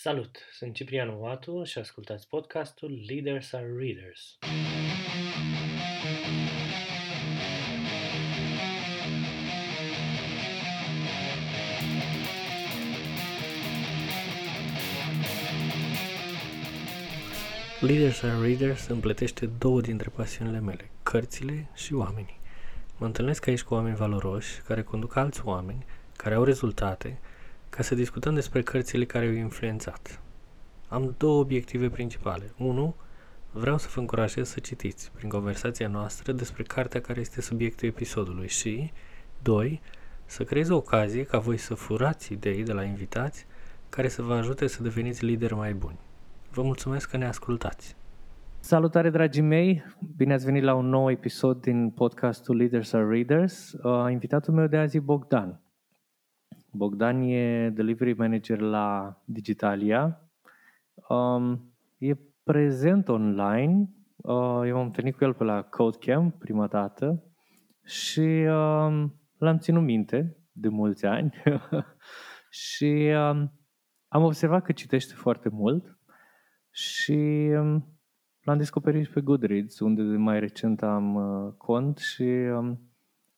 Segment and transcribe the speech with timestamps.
[0.00, 0.38] Salut!
[0.52, 4.38] Sunt Ciprian Oatu și ascultați podcastul Leaders are Readers.
[17.80, 22.40] Leaders are Readers împletește două dintre pasiunile mele, cărțile și oamenii.
[22.98, 25.86] Mă întâlnesc aici cu oameni valoroși, care conduc alți oameni,
[26.16, 27.18] care au rezultate,
[27.70, 30.20] ca să discutăm despre cărțile care au influențat.
[30.88, 32.52] Am două obiective principale.
[32.58, 32.94] Unu,
[33.52, 38.48] vreau să vă încurajez să citiți prin conversația noastră despre cartea care este subiectul episodului
[38.48, 38.92] și,
[39.42, 39.80] doi,
[40.24, 43.46] să creez o ocazie ca voi să furați idei de la invitați
[43.88, 45.98] care să vă ajute să deveniți lideri mai buni.
[46.50, 47.96] Vă mulțumesc că ne ascultați!
[48.60, 49.84] Salutare, dragii mei!
[50.16, 53.72] Bine ați venit la un nou episod din podcastul Leaders are Readers.
[53.72, 55.60] Uh, invitatul meu de azi e Bogdan.
[56.78, 60.30] Bogdan e delivery manager la Digitalia.
[61.08, 63.88] Um, e prezent online.
[64.16, 67.22] Uh, eu m-am întâlnit cu el pe la Codecamp prima dată
[67.84, 71.32] și um, l-am ținut minte de mulți ani
[72.66, 73.52] și um,
[74.08, 75.98] am observat că citește foarte mult
[76.70, 77.98] și um,
[78.40, 82.87] l-am descoperit și pe Goodreads, unde mai recent am uh, cont și um,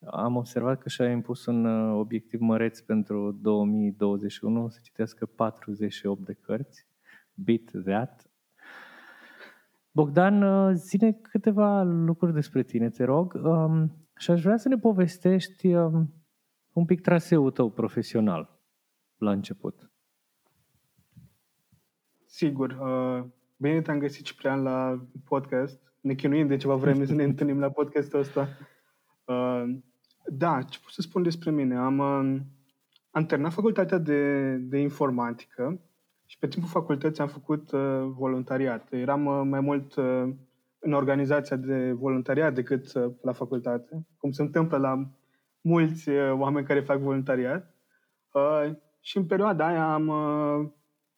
[0.07, 6.33] am observat că și-a impus un uh, obiectiv măreț pentru 2021 să citească 48 de
[6.33, 6.87] cărți.
[7.35, 8.31] Beat that.
[9.93, 14.77] Bogdan, uh, zine câteva lucruri despre tine, te rog, um, și aș vrea să ne
[14.77, 16.15] povestești um,
[16.73, 18.61] un pic traseul tău profesional
[19.17, 19.91] la început.
[22.27, 22.71] Sigur.
[22.71, 23.25] Uh,
[23.57, 25.93] bine te-am găsit, Ciprian, la podcast.
[26.01, 28.49] Ne chinuim de ceva vreme să ne întâlnim la podcastul ăsta.
[30.25, 31.77] Da, ce pot să spun despre mine?
[31.77, 32.43] Am, um,
[33.11, 35.81] am terminat facultatea de, de informatică
[36.27, 38.93] și pe timpul facultății am făcut uh, voluntariat.
[38.93, 40.33] Eram uh, mai mult uh,
[40.79, 45.11] în organizația de voluntariat decât uh, la facultate, cum se întâmplă la
[45.61, 47.75] mulți uh, oameni care fac voluntariat.
[48.33, 50.69] Uh, și în perioada aia am, uh,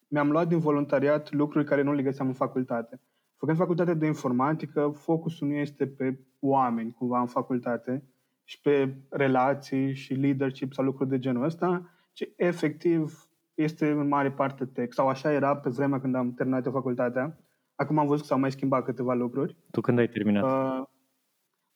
[0.07, 3.01] mi-am luat din voluntariat lucruri care nu le găseam în facultate.
[3.37, 8.03] Făcând facultatea de informatică, focusul nu este pe oameni, cumva, în facultate,
[8.43, 14.31] și pe relații și leadership sau lucruri de genul ăsta, ci efectiv este în mare
[14.31, 14.97] parte text.
[14.97, 17.37] Sau așa era pe vremea când am terminat facultatea.
[17.75, 19.57] Acum am văzut că s-au mai schimbat câteva lucruri.
[19.71, 20.43] Tu când ai terminat?
[20.43, 20.85] Uh,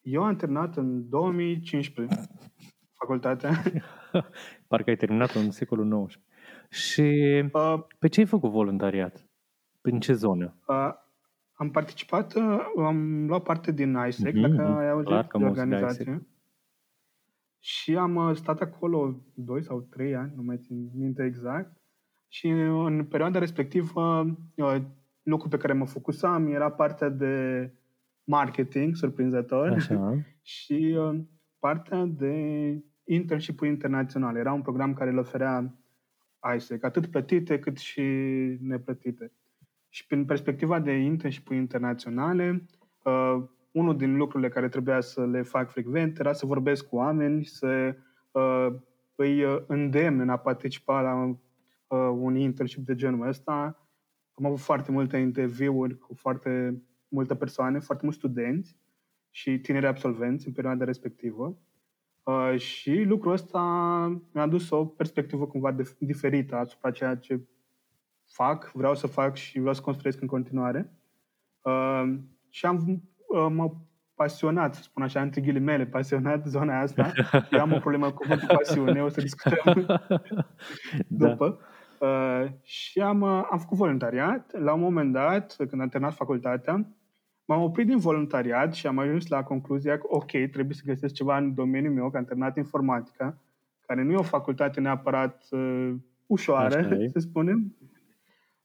[0.01, 2.15] eu am terminat în 2015
[2.93, 3.63] facultatea.
[4.67, 6.19] Parcă ai terminat în secolul XIX.
[6.69, 7.01] Și
[7.51, 9.25] uh, pe ce ai făcut voluntariat?
[9.81, 10.55] În ce zonă?
[10.67, 10.89] Uh,
[11.53, 16.27] am participat, uh, am luat parte din ISEC, mm-hmm, dacă ai auzit clar de organizație.
[17.59, 21.77] Și am uh, stat acolo 2 sau 3 ani, nu mai țin minte exact.
[22.27, 24.25] Și în perioada respectivă,
[24.55, 24.81] uh,
[25.23, 27.71] lucrul pe care mă focusam era partea de
[28.23, 30.17] marketing, surprinzător, Așa.
[30.41, 31.19] și uh,
[31.59, 32.33] partea de
[33.03, 34.35] internship internațional.
[34.35, 35.73] Era un program care îl oferea
[36.55, 38.01] ISEC, atât plătite cât și
[38.61, 39.31] neplătite.
[39.89, 42.65] Și prin perspectiva de internship internaționale,
[43.71, 47.95] unul din lucrurile care trebuia să le fac frecvent era să vorbesc cu oameni, să
[48.31, 48.67] uh,
[49.15, 51.13] îi uh, îndemn în a participa la
[51.87, 53.87] uh, un internship de genul ăsta.
[54.33, 58.77] Am avut foarte multe interviuri cu foarte multe persoane, foarte mulți studenți
[59.29, 61.57] și tineri absolvenți în perioada respectivă.
[62.23, 63.61] Uh, și lucrul ăsta
[64.33, 67.39] mi-a adus o perspectivă cumva de, diferită asupra ceea ce
[68.25, 70.91] fac, vreau să fac și vreau să construiesc în continuare.
[71.61, 72.13] Uh,
[72.49, 77.11] și am Uh, m-a pasionat, să spun așa, între ghilimele, pasionat zona asta.
[77.51, 79.85] Eu am o problemă cu cuvântul pasiune, o să discutăm
[81.07, 81.27] da.
[81.27, 81.59] după.
[81.99, 84.59] Uh, și am, uh, am făcut voluntariat.
[84.59, 86.87] La un moment dat, când am terminat facultatea,
[87.45, 91.37] m-am oprit din voluntariat și am ajuns la concluzia că, ok, trebuie să găsesc ceva
[91.37, 93.37] în domeniul meu, că am terminat informatica,
[93.85, 95.93] care nu e o facultate neapărat uh,
[96.25, 97.75] ușoară, să spunem,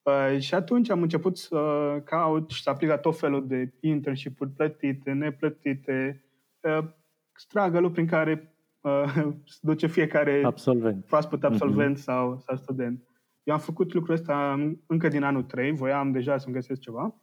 [0.02, 1.58] Uh, și atunci am început să
[2.04, 6.25] caut și să aplic la tot felul de internship-uri plătite, neplătite,
[6.60, 6.84] uh,
[7.32, 9.12] struggle prin care uh,
[9.44, 11.04] se duce fiecare absolvent.
[11.04, 12.02] proaspăt absolvent mm-hmm.
[12.02, 13.02] sau, sau student.
[13.43, 17.14] Eu am făcut lucrul ăsta încă din anul 3, voiam deja să-mi găsesc ceva.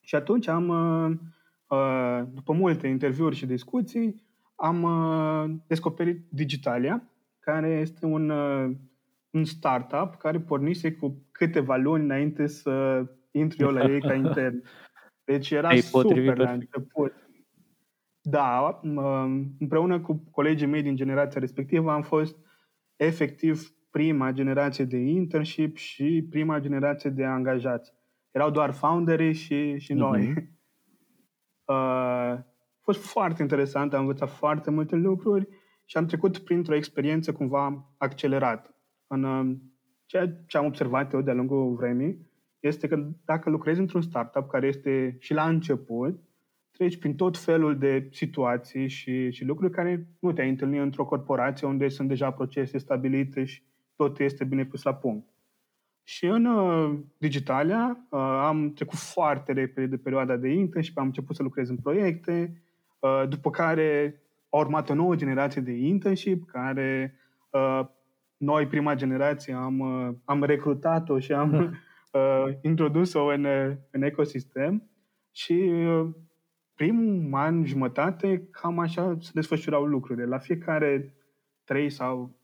[0.00, 1.16] Și atunci am, uh,
[1.78, 4.22] uh, după multe interviuri și discuții,
[4.54, 7.02] am uh, descoperit Digitalia,
[7.38, 8.76] care este un uh,
[9.38, 14.62] un startup care pornise cu câteva luni înainte să intru eu la ei ca intern.
[15.24, 17.12] Deci era Ei super la început.
[18.20, 18.80] Da,
[19.58, 22.36] împreună cu colegii mei din generația respectivă am fost
[22.96, 27.92] efectiv prima generație de internship și prima generație de angajați.
[28.30, 30.32] Erau doar founderii și, și noi.
[30.32, 30.42] Uh-huh.
[31.68, 32.44] Uh, a
[32.80, 35.48] fost foarte interesant, am învățat foarte multe lucruri
[35.84, 38.77] și am trecut printr-o experiență cumva accelerată.
[39.08, 39.56] În uh,
[40.06, 42.26] ceea ce am observat eu de-a lungul vremii
[42.60, 46.20] este că dacă lucrezi într-un startup care este și la început,
[46.70, 51.66] treci prin tot felul de situații și, și lucruri care nu te-ai întâlnit într-o corporație
[51.66, 53.62] unde sunt deja procese stabilite și
[53.96, 55.28] tot este bine pus la punct.
[56.02, 61.36] Și în uh, Digitalia uh, am trecut foarte repede de perioada de internship, am început
[61.36, 62.62] să lucrez în proiecte,
[62.98, 64.20] uh, după care
[64.50, 67.14] a urmat o nouă generație de internship, care
[67.50, 67.80] uh,
[68.38, 71.52] noi, prima generație, am, uh, am recrutat-o și am
[72.12, 73.46] uh, introdus-o în,
[73.90, 74.90] în ecosistem
[75.30, 76.08] și uh,
[76.74, 80.26] primul an, jumătate, cam așa se desfășurau lucrurile.
[80.26, 81.14] La fiecare
[81.64, 82.36] trei sau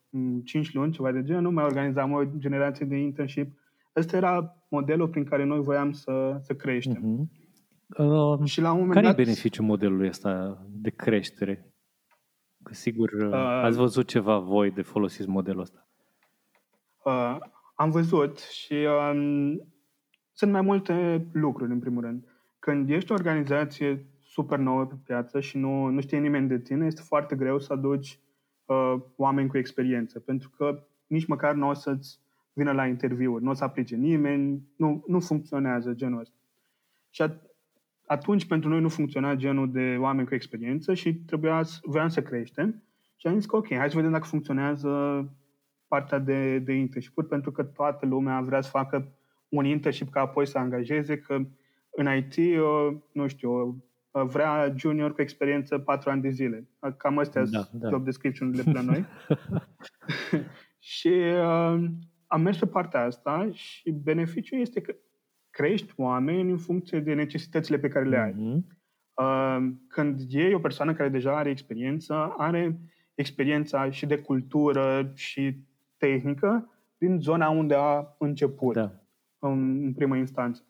[0.44, 3.58] cinci luni, ceva de genul, mai organizam o generație de internship.
[3.96, 7.02] Ăsta era modelul prin care noi voiam să, să creștem.
[7.02, 7.42] Uh-huh.
[7.98, 9.18] Uh, și la un moment care dat...
[9.18, 11.74] e beneficiul modelului ăsta de creștere?
[12.62, 15.83] Că sigur uh, ați văzut ceva voi de folosiți modelul ăsta.
[17.04, 17.36] Uh,
[17.74, 19.52] am văzut și uh,
[20.32, 22.24] sunt mai multe lucruri, în primul rând.
[22.58, 26.86] Când ești o organizație super nouă pe piață și nu, nu știe nimeni de tine,
[26.86, 28.18] este foarte greu să aduci
[28.64, 32.20] uh, oameni cu experiență, pentru că nici măcar nu o să-ți
[32.52, 36.36] vină la interviuri, nu o să aplice nimeni, nu, nu funcționează genul ăsta.
[37.10, 37.24] Și
[38.06, 42.82] atunci pentru noi nu funcționa genul de oameni cu experiență și trebuia, voiam să creștem
[43.16, 44.90] și am zis că ok, hai să vedem dacă funcționează
[45.94, 49.12] partea de, de internship pentru că toată lumea vrea să facă
[49.48, 51.34] un internship ca apoi să angajeze, că
[51.90, 56.68] în IT, uh, nu știu, vrea junior cu experiență 4 ani de zile.
[56.96, 57.88] Cam astea da, sunt da.
[57.88, 59.04] job description-urile pe la noi.
[60.94, 61.84] și uh,
[62.26, 64.94] am mers pe partea asta și beneficiul este că
[65.50, 68.32] crești oameni în funcție de necesitățile pe care le ai.
[68.32, 68.82] Mm-hmm.
[69.14, 72.78] Uh, când e o persoană care deja are experiență, are
[73.14, 75.56] experiența și de cultură și
[75.98, 76.68] tehnică
[76.98, 78.92] din zona unde a început da.
[79.38, 80.64] în, în primă instanță.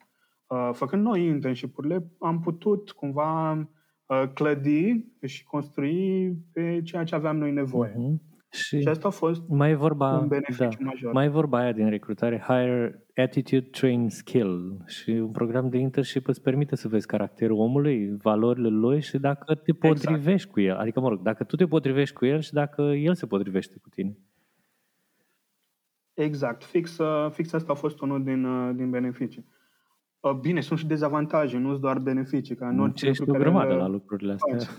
[0.47, 7.37] Uh, făcând noi internship-urile, am putut cumva uh, clădi și construi pe ceea ce aveam
[7.37, 7.91] noi nevoie.
[7.91, 8.33] Uh-huh.
[8.55, 11.13] Și, și asta a fost mai vorba, un beneficiu da, major.
[11.13, 16.41] Mai vorba aia din recrutare, Hire Attitude Train Skill și un program de internship îți
[16.41, 19.93] permite să vezi caracterul omului, valorile lui și dacă te exact.
[19.93, 20.51] potrivești exact.
[20.51, 20.75] cu el.
[20.75, 23.89] Adică, mă rog, dacă tu te potrivești cu el și dacă el se potrivește cu
[23.89, 24.17] tine.
[26.15, 26.63] Exact.
[26.63, 29.45] Fix, uh, fix asta a fost unul din, din beneficii.
[30.41, 32.55] Bine, sunt și dezavantaje, nu sunt doar beneficii.
[32.55, 34.75] Ca în orice ești o grămadă la lucrurile astea.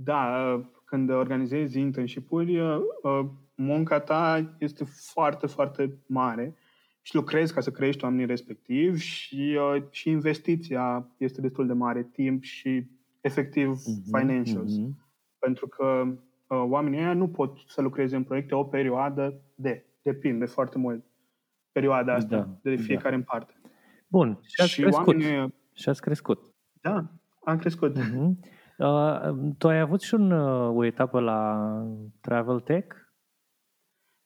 [0.00, 2.60] Da, când organizezi internship-uri,
[3.54, 6.56] munca ta este foarte, foarte mare
[7.02, 9.58] și lucrezi ca să crești oamenii respectiv și,
[9.90, 12.86] și investiția este destul de mare, timp și
[13.20, 14.78] efectiv uh-huh, financials.
[14.78, 14.90] Uh-huh.
[15.38, 16.16] Pentru că
[16.48, 21.04] oamenii ăia nu pot să lucreze în proiecte o perioadă de, depinde foarte mult
[21.72, 23.16] perioada asta da, de fiecare da.
[23.16, 23.54] în parte.
[24.08, 25.06] Bun, și ați și crescut.
[25.06, 25.54] Oamenii...
[25.72, 26.54] Și ați crescut.
[26.80, 27.04] Da,
[27.44, 27.98] am crescut.
[27.98, 28.56] Uh-huh.
[28.78, 31.70] Uh, tu ai avut și un, uh, o etapă la
[32.20, 32.96] Travel Tech?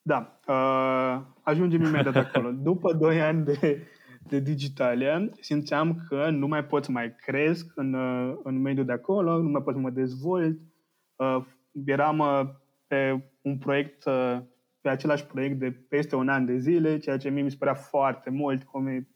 [0.03, 2.51] Da, uh, ajungem imediat acolo.
[2.51, 3.87] După 2 ani de,
[4.29, 8.93] de digitalia, simțeam că nu mai pot să mai cresc în, uh, în mediul de
[8.93, 10.59] acolo, nu mai pot să mă dezvolt.
[11.17, 11.45] Uh,
[11.87, 12.41] eram uh,
[12.87, 14.39] pe un proiect, uh,
[14.81, 17.75] pe același proiect de peste un an de zile, ceea ce mie mi se părea
[17.75, 19.07] foarte mult, cum e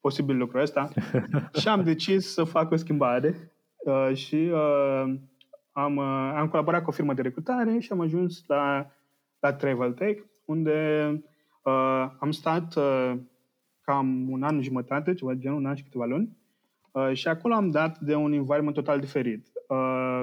[0.00, 0.88] posibil lucrul ăsta
[1.60, 5.14] și am decis să fac o schimbare uh, și uh,
[5.72, 8.90] am, uh, am colaborat cu o firmă de recrutare și am ajuns la,
[9.40, 11.08] la Travel Tech, unde
[11.62, 13.12] uh, am stat uh,
[13.80, 16.36] cam un an jumătate, ceva de genul, un an și câteva luni,
[16.92, 19.46] uh, și acolo am dat de un environment total diferit.
[19.68, 20.22] Uh,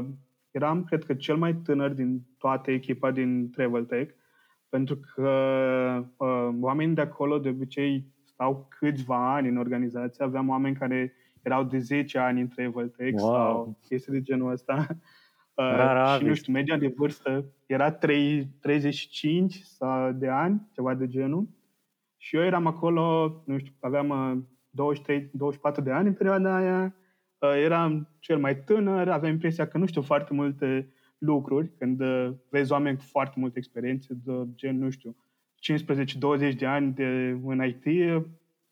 [0.58, 4.14] eram, cred că, cel mai tânăr din toată echipa din Travel Tech,
[4.70, 5.30] pentru că
[6.18, 10.24] uh, oamenii de acolo de obicei stau câțiva ani în organizație.
[10.24, 13.34] Aveam oameni care erau de 10 ani în Traveltech wow.
[13.34, 14.86] sau chestii de genul ăsta.
[15.58, 21.08] Uh, și nu știu, media de vârstă era 3, 35 sau de ani, ceva de
[21.08, 21.48] genul.
[22.18, 26.96] Și eu eram acolo, nu știu, aveam 23, uh, 24 de ani în perioada aia.
[27.40, 32.34] Uh, eram cel mai tânăr, aveam impresia că nu știu foarte multe lucruri când uh,
[32.50, 35.16] vezi oameni cu foarte multe experiențe, de gen, nu știu,
[36.54, 37.86] 15-20 de ani de, în IT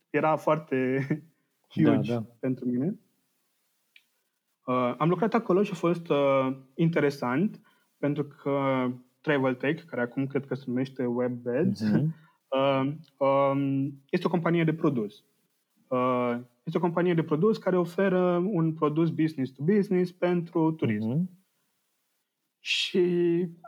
[0.10, 1.08] era foarte
[1.74, 2.26] huge da, da.
[2.40, 3.00] pentru mine.
[4.66, 7.62] Uh, am lucrat acolo și a fost uh, interesant
[7.98, 8.88] pentru că
[9.22, 11.84] Travel Tech, care acum cred că se numește WebBeds.
[11.84, 12.04] Uh-huh.
[12.48, 15.24] Uh, um, este o companie de produs.
[15.88, 21.14] Uh, este o companie de produs care oferă un produs business to business pentru turism.
[21.14, 21.44] Uh-huh.
[22.60, 23.06] Și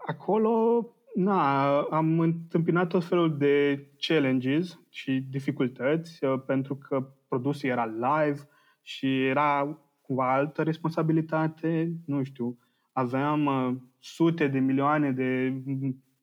[0.07, 0.85] acolo
[1.15, 8.39] na, am întâmpinat tot felul de challenges și dificultăți uh, pentru că produsul era live
[8.81, 12.57] și era cu altă responsabilitate, nu știu,
[12.91, 15.61] aveam uh, sute de milioane de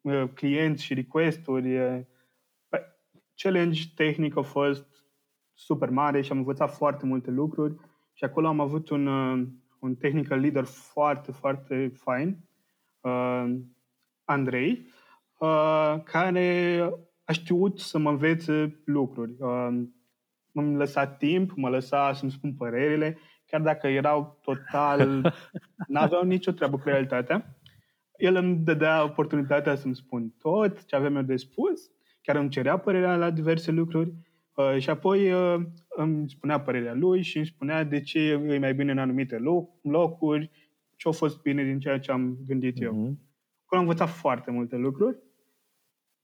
[0.00, 1.78] uh, clienți și request-uri.
[1.78, 2.00] Uh,
[3.34, 4.93] challenge tehnic a fost
[5.54, 7.74] super mare și am învățat foarte multe lucruri
[8.12, 9.46] și acolo am avut un, uh,
[9.78, 12.38] un technical leader foarte, foarte fain,
[13.00, 13.54] uh,
[14.24, 14.86] Andrei,
[15.38, 16.90] uh, care
[17.24, 19.34] a știut să mă învețe lucruri.
[19.38, 19.82] Uh,
[20.52, 25.32] m-a lăsat timp, mă lăsa să-mi spun părerile, chiar dacă erau total...
[25.88, 27.58] n-aveau nicio treabă cu realitatea.
[28.16, 31.90] El îmi dădea oportunitatea să-mi spun tot ce aveam eu de spus,
[32.22, 34.12] chiar îmi cerea părerea la diverse lucruri
[34.54, 38.74] uh, și apoi uh, îmi spunea părerea lui și îmi spunea de ce e mai
[38.74, 40.50] bine în anumite loc, locuri,
[40.96, 42.92] ce a fost bine din ceea ce am gândit eu.
[42.92, 43.14] Uh-huh.
[43.64, 45.18] Acolo am învățat foarte multe lucruri,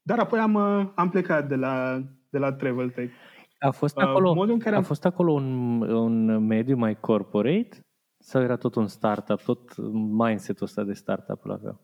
[0.03, 3.13] dar apoi am, uh, am plecat de la, de la Travel Tech.
[3.59, 4.81] A fost uh, acolo, modul în care am...
[4.81, 7.87] a fost acolo un, un mediu mai corporate
[8.19, 11.81] sau era tot un startup, tot mindset-ul ăsta de startup îl avea?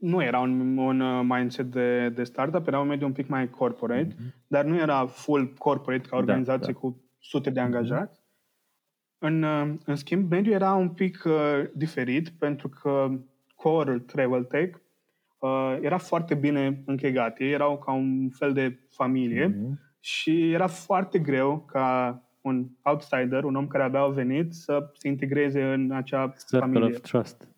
[0.00, 3.50] Nu era un, un uh, mindset de, de startup, era un mediu un pic mai
[3.50, 4.34] corporate, mm-hmm.
[4.46, 6.78] dar nu era full corporate ca da, organizație da, da.
[6.78, 7.68] cu sute de mhm.
[7.68, 8.20] angajați.
[8.20, 8.28] Mm-hmm.
[9.18, 13.10] În, uh, în schimb, mediul era un pic uh, diferit pentru că
[13.54, 14.78] core Travel Tech
[15.38, 17.40] uh, era foarte bine închegat.
[17.40, 23.44] Ei erau ca un fel de familie mm-hmm și era foarte greu ca un outsider,
[23.44, 26.88] un om care abia a venit, să se integreze în acea Circle familie.
[26.88, 27.48] of trust.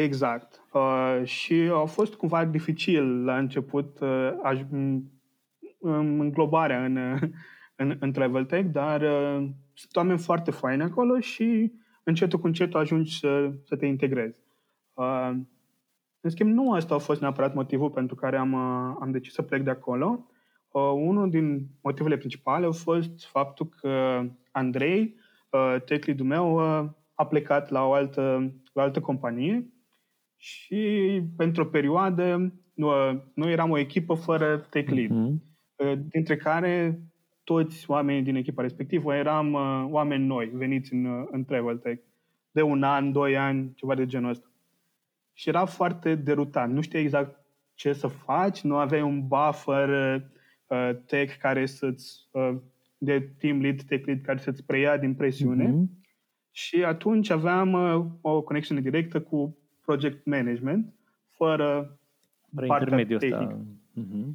[0.00, 0.62] Exact.
[0.72, 4.68] Uh, și a fost cumva dificil la început uh, aj-
[6.18, 6.96] înglobarea în,
[7.82, 11.72] în, în Travel Tech, dar uh, sunt oameni foarte faini acolo și
[12.02, 14.38] încetul cu încetul ajungi să, să te integrezi.
[14.94, 15.30] Uh,
[16.20, 19.42] în schimb, nu asta a fost neapărat motivul pentru care am, uh, am decis să
[19.42, 20.26] plec de acolo,
[20.76, 24.22] Uh, unul din motivele principale a fost faptul că
[24.52, 25.14] Andrei,
[25.50, 29.70] uh, tech lead meu, uh, a plecat la o altă, la o altă companie
[30.36, 35.98] și pentru o perioadă noi, noi eram o echipă fără tech lead, uh-huh.
[36.08, 37.00] dintre care
[37.44, 42.02] toți oamenii din echipa respectivă eram uh, oameni noi, veniți în, în Travel Tech,
[42.50, 44.50] de un an, doi ani, ceva de genul ăsta.
[45.32, 46.72] Și era foarte derutant.
[46.72, 47.40] Nu știi exact
[47.74, 49.88] ce să faci, nu aveai un buffer
[50.66, 52.56] uh, tech care să-ți, uh,
[52.98, 55.66] de team lead, tech lead care să-ți preia din presiune.
[55.66, 56.04] Mm-hmm.
[56.50, 60.94] Și atunci aveam uh, o conexiune directă cu project management,
[61.30, 61.98] fără
[62.54, 63.58] Fără partea tehnică.
[64.00, 64.26] Mm-hmm.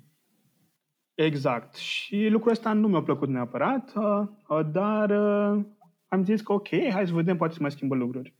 [1.15, 1.75] Exact.
[1.75, 5.63] Și lucrul ăsta nu mi-a plăcut neapărat, uh, uh, dar uh,
[6.07, 8.33] am zis că ok, hai să vedem, poate să mai schimbă lucruri.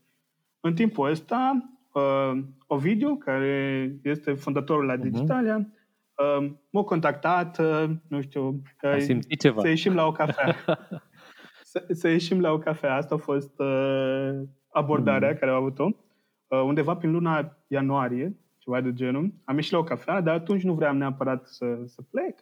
[0.60, 5.02] În timpul ăsta, uh, Ovidiu, care este fondatorul la mhm.
[5.02, 5.80] Digitalia, uh-huh
[6.16, 9.60] uh, m-a contactat, uh, nu știu, uh, simțit ceva.
[9.60, 10.56] să ieșim la o cafea.
[11.70, 12.94] să, să ieșim la o cafea.
[12.94, 14.40] Asta a fost uh,
[14.70, 15.36] abordarea mm.
[15.36, 15.88] care au avut-o.
[16.52, 19.34] Uh, undeva prin luna ianuarie, ceva de genul.
[19.44, 22.38] Am ieșit la o cafea, dar atunci nu vreau neapărat să, să plec.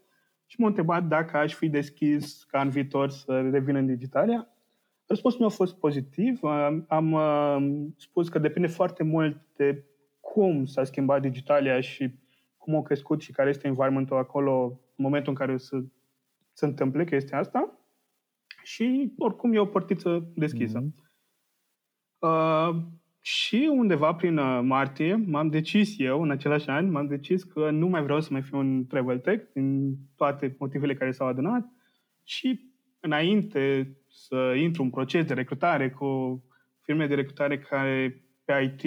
[0.47, 4.49] Și m-a întrebat dacă aș fi deschis ca în viitor să revin în Digitalia.
[5.07, 6.43] Răspunsul meu a fost pozitiv.
[6.43, 9.85] Am, am uh, spus că depinde foarte mult de
[10.21, 12.15] cum s-a schimbat Digitalia și
[12.57, 14.65] cum au crescut și care este environmentul acolo
[14.97, 15.83] în momentul în care o să
[16.53, 17.79] se întâmple chestia asta.
[18.63, 20.81] Și oricum e o portiță deschisă.
[20.81, 21.09] Mm-hmm.
[22.19, 22.77] Uh,
[23.21, 27.87] și undeva prin uh, martie m-am decis eu, în același an, m-am decis că nu
[27.87, 31.69] mai vreau să mai fiu un travel tech din toate motivele care s-au adunat
[32.25, 32.61] și
[33.01, 36.43] înainte să intru în proces de recrutare cu
[36.81, 38.83] firme de recrutare care pe IT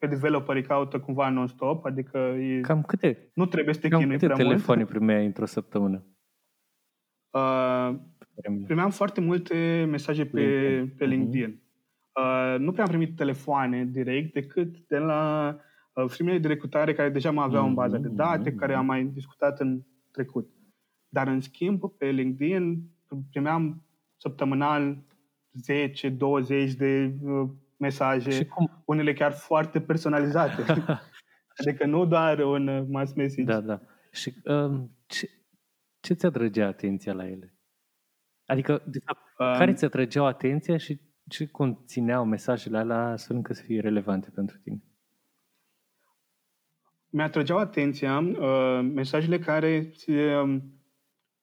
[0.00, 4.14] pe developerii caută cumva non-stop, adică e, Cam câte, nu trebuie să te cam chinui
[4.14, 4.94] câte prea telefoane mult.
[4.94, 6.04] primeai într-o săptămână?
[7.30, 7.94] Uh,
[8.64, 10.94] primeam foarte multe mesaje pe, LinkedIn.
[10.96, 11.14] pe mhm.
[11.14, 11.50] LinkedIn.
[11.50, 11.69] Uh,
[12.58, 15.56] nu prea am primit telefoane direct, decât de la
[15.92, 17.68] uh, firmele de recrutare care deja mă aveau mm-hmm.
[17.68, 18.56] în baza de date, mm-hmm.
[18.56, 20.50] care am mai discutat în trecut.
[21.08, 22.90] Dar, în schimb, pe LinkedIn
[23.30, 23.82] primeam
[24.16, 25.04] săptămânal
[25.68, 28.82] 10-20 de uh, mesaje, și cum?
[28.84, 30.62] unele chiar foarte personalizate.
[31.66, 33.52] adică nu doar un mass message.
[33.52, 33.80] Da, da.
[34.12, 35.28] Și um, ce,
[36.00, 37.54] ce ți atrăgea atenția la ele?
[38.46, 41.00] Adică, de fapt, um, care ți atrăgeau atenția și
[41.30, 44.82] ce conțineau mesajele alea astfel încât să fie relevante pentru tine?
[47.10, 50.56] mi-atrăgeau atenția uh, mesajele care uh,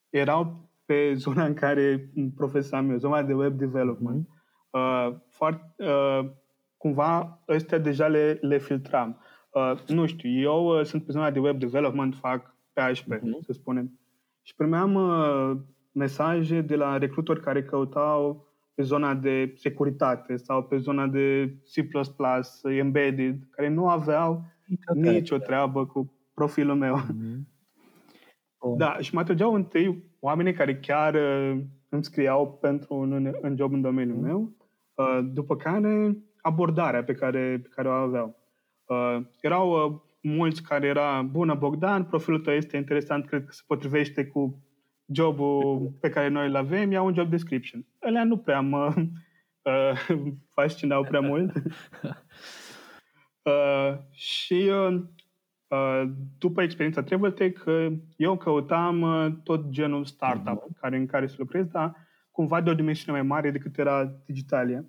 [0.10, 4.28] erau pe zona în care profesam eu, zona de web development.
[4.28, 4.36] Mm-hmm.
[4.70, 6.30] Uh, foarte, uh,
[6.78, 9.22] cumva ăstea deja le, le filtram.
[9.52, 13.40] Uh, nu știu, eu uh, sunt pe zona de web development, fac PHP, mm-hmm.
[13.40, 14.00] să spunem.
[14.42, 15.58] Și primeam uh,
[15.92, 18.47] mesaje de la recrutori care căutau
[18.78, 21.88] pe zona de securitate sau pe zona de C++,
[22.70, 26.98] embedded, care nu aveau nicio, nicio treabă cu profilul meu.
[27.08, 27.56] Mm-hmm.
[28.58, 28.78] Oh.
[28.78, 33.74] Da, și mă atrăgeau întâi oamenii care chiar uh, îmi scriau pentru un, un job
[33.74, 34.22] în domeniul mm-hmm.
[34.22, 34.56] meu,
[34.96, 38.36] uh, după care abordarea pe care, pe care o aveau.
[38.86, 43.62] Uh, erau uh, mulți care era, bună Bogdan, profilul tău este interesant, cred că se
[43.68, 44.62] potrivește cu
[45.14, 47.86] jobul pe care noi îl avem, iau un job description.
[48.08, 48.94] Alea nu prea mă
[49.62, 50.08] uh,
[50.54, 51.52] fascinau prea mult.
[53.44, 55.02] uh, și uh,
[55.68, 56.04] uh,
[56.38, 60.80] după experiența Traveltech, uh, eu căutam uh, tot genul startup uh-huh.
[60.80, 61.96] care, în care să lucrez, dar
[62.32, 64.86] cumva de o dimensiune mai mare decât era Digitalia.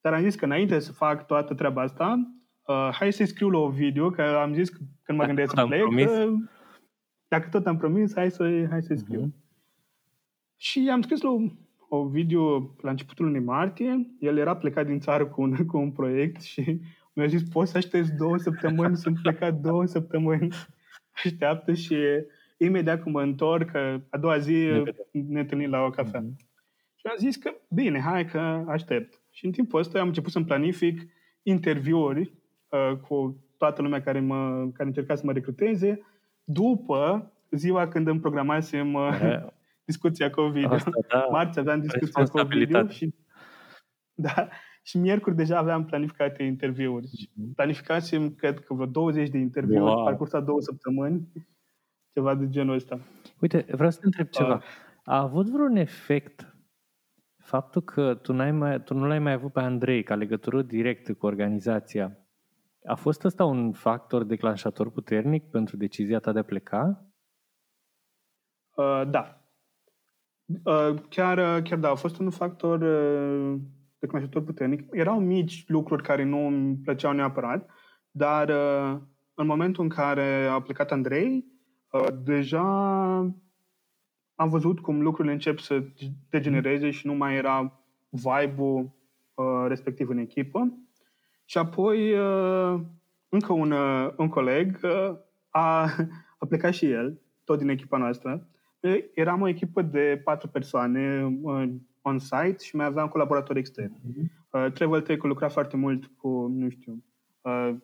[0.00, 2.34] Dar am zis că înainte să fac toată treaba asta,
[2.66, 5.66] uh, hai să-i scriu la o video, că am zis că când mă gândesc să
[5.66, 6.32] plec, uh,
[7.28, 9.26] dacă tot am promis, hai, să, hai să-i scriu.
[9.26, 9.42] Uh-huh.
[10.56, 11.30] Și am scris la
[11.94, 15.90] o video la începutul lunii martie, el era plecat din țară cu un, cu un
[15.90, 16.80] proiect și
[17.12, 20.48] mi-a zis, poți să aștepți două săptămâni, sunt plecat două săptămâni,
[21.24, 21.96] așteaptă și
[22.56, 23.74] imediat când mă întorc,
[24.10, 24.66] a doua zi
[25.10, 26.20] ne întâlnim la o cafea.
[26.20, 26.52] Mm-hmm.
[26.94, 29.20] Și am zis că, bine, hai că aștept.
[29.30, 31.00] Și în timpul ăsta am început să-mi planific
[31.42, 32.32] interviuri
[32.68, 36.00] uh, cu toată lumea care, mă, care încerca să mă recruteze,
[36.44, 39.36] după ziua când îmi programasem uh,
[39.84, 40.72] discuția cu video.
[40.72, 41.26] Asta, da.
[41.30, 43.14] Marți aveam discuția cu video și,
[44.14, 44.48] da,
[44.82, 47.06] și miercuri deja aveam planificate interviuri.
[47.06, 47.54] Mm-hmm.
[47.54, 50.04] Planificasem, cred că vreo 20 de interviuri, wow.
[50.04, 51.28] parcursa două săptămâni,
[52.12, 52.98] ceva de genul ăsta.
[53.40, 54.54] Uite, vreau să te întreb ceva.
[54.54, 54.62] Uh.
[55.04, 56.54] A avut vreun efect
[57.36, 61.14] faptul că tu, n-ai mai, tu nu l-ai mai avut pe Andrei ca legătură directă
[61.14, 62.18] cu organizația?
[62.84, 67.04] A fost ăsta un factor declanșator puternic pentru decizia ta de a pleca?
[68.74, 69.43] Uh, da.
[70.46, 73.60] Uh, chiar, chiar da, a fost un factor uh,
[73.98, 74.86] declanșator puternic.
[74.90, 77.70] Erau mici lucruri care nu îmi plăceau neapărat,
[78.10, 79.00] dar uh,
[79.34, 81.44] în momentul în care a plecat Andrei,
[81.90, 82.62] uh, deja
[84.34, 85.82] am văzut cum lucrurile încep să
[86.28, 88.90] degenereze și nu mai era vibe-ul
[89.34, 90.78] uh, respectiv în echipă.
[91.44, 92.80] Și apoi uh,
[93.28, 95.16] încă un, uh, un coleg uh,
[95.48, 95.90] a,
[96.38, 98.48] a plecat și el, tot din echipa noastră.
[99.14, 101.68] Eram o echipă de patru persoane uh,
[102.02, 103.96] on-site și mai aveam colaboratori externi.
[103.96, 104.24] Uh-huh.
[104.50, 107.04] Uh, Travel lucra foarte mult cu, nu știu,
[107.40, 107.74] uh,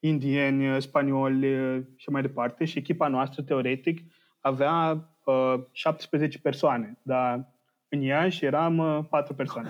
[0.00, 4.00] indieni, spanioli uh, și mai departe și echipa noastră, teoretic,
[4.40, 7.52] avea uh, 17 persoane, dar
[7.88, 9.68] în Iași eram uh, 4 persoane.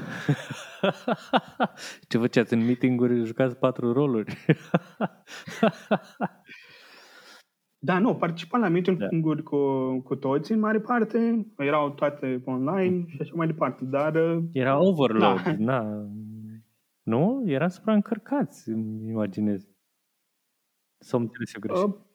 [2.09, 3.25] Ce făceați în meeting-uri?
[3.25, 4.37] Jucați patru roluri?
[7.85, 9.49] Da, nu, participam la meeting-uri da.
[9.51, 14.15] cu, cu toți, în mare parte, erau toate online și așa mai departe, dar...
[14.15, 15.55] Uh, Era overload, da.
[15.59, 16.07] na.
[17.03, 17.43] Nu?
[17.47, 19.69] Era supraîncărcați, îmi imaginez.
[20.99, 21.97] Sau îmi înțeles eu greșit?
[21.97, 22.11] Uh,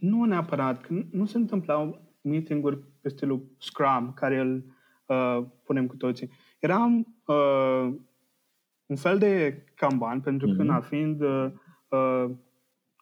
[0.00, 4.64] nu neapărat, că nu se întâmplau meeting-uri pe stilul Scrum, care îl
[5.06, 6.30] uh, punem cu toții.
[6.58, 6.84] Era
[7.26, 7.94] uh,
[8.86, 10.56] un fel de Kanban, pentru mm-hmm.
[10.56, 10.72] că, mhm.
[10.72, 11.50] na, fiind uh,
[11.88, 12.30] uh,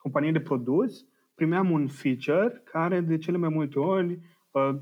[0.08, 4.18] companie de produs, primeam un feature care de cele mai multe ori
[4.50, 4.76] uh,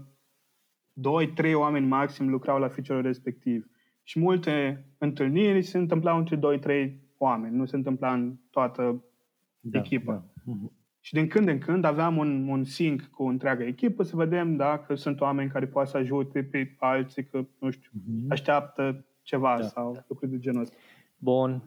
[0.92, 3.66] doi, trei oameni maxim lucrau la feature-ul respectiv.
[4.02, 9.04] Și multe întâlniri se întâmplau între doi, trei oameni, nu se întâmpla în toată
[9.60, 10.12] da, echipa.
[10.12, 10.52] Da.
[10.52, 10.72] Uh-huh.
[11.00, 14.94] Și din când în când aveam un, un sync cu întreaga echipă să vedem dacă
[14.94, 18.28] sunt oameni care poate să ajute pe alții, că, nu știu, uh-huh.
[18.28, 20.04] așteaptă ceva da, sau da.
[20.08, 20.76] lucruri de genul ăsta.
[21.18, 21.62] Bun.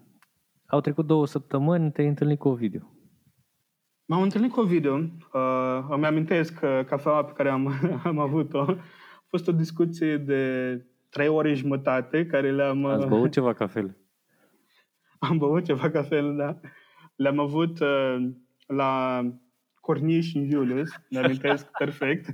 [0.65, 2.81] Au trecut două săptămâni, te-ai întâlnit cu video.
[4.09, 5.11] M-am întâlnit cu Ovidiu.
[5.33, 8.77] Uh, îmi amintesc că cafeaua pe care am, am avut-o a
[9.27, 12.85] fost o discuție de trei ore jumătate care le-am...
[12.85, 13.97] Ați băut uh, ceva cafele?
[15.29, 16.59] Am băut ceva cafele, da.
[17.15, 18.29] Le-am avut uh,
[18.67, 19.21] la
[19.79, 22.29] Corniș în Julius, mi amintesc perfect.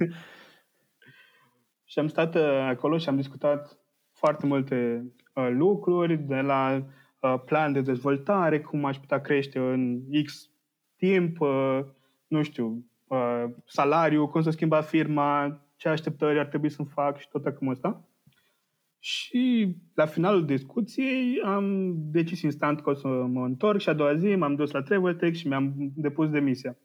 [1.85, 3.79] și am stat uh, acolo și am discutat
[4.13, 6.85] foarte multe uh, lucruri, de la
[7.19, 10.49] uh, plan de dezvoltare, cum aș putea crește în X
[10.97, 11.79] timp, uh,
[12.27, 17.29] nu știu, uh, salariu, cum să schimba firma, ce așteptări ar trebui să-mi fac și
[17.29, 18.07] tot acum ăsta.
[18.99, 24.15] Și la finalul discuției am decis instant că o să mă întorc și a doua
[24.15, 26.77] zi m-am dus la Traveltech și mi-am depus demisia.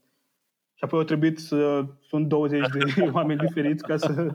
[0.74, 4.34] Și apoi au trebuit să sunt 20 de oameni diferiți ca să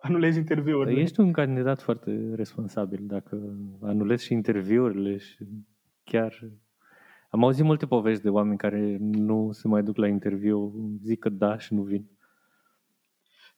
[0.00, 1.00] anulez interviurile.
[1.00, 5.48] Ești un candidat foarte responsabil dacă anulezi și interviurile și
[6.04, 6.38] chiar...
[7.28, 11.28] Am auzit multe povești de oameni care nu se mai duc la interviu, zic că
[11.28, 12.04] da și nu vin.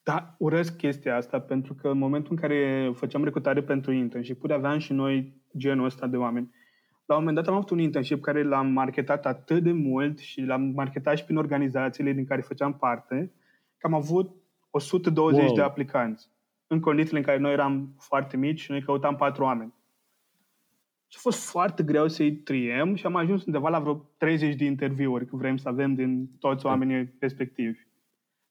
[0.02, 4.78] Da, urăsc chestia asta pentru că în momentul în care făceam recrutare pentru internship aveam
[4.78, 6.50] și noi genul ăsta de oameni.
[7.06, 10.40] La un moment dat am avut un internship care l-am marketat atât de mult și
[10.40, 13.32] l-am marketat și prin organizațiile din care făceam parte,
[13.76, 14.34] că am avut
[14.70, 15.54] 120 wow.
[15.54, 16.30] de aplicanți
[16.66, 19.74] în condițiile în care noi eram foarte mici și noi căutam patru oameni.
[21.10, 24.64] Și a fost foarte greu să-i triem și am ajuns undeva la vreo 30 de
[24.64, 27.78] interviuri, că vrem să avem din toți oamenii respectivi.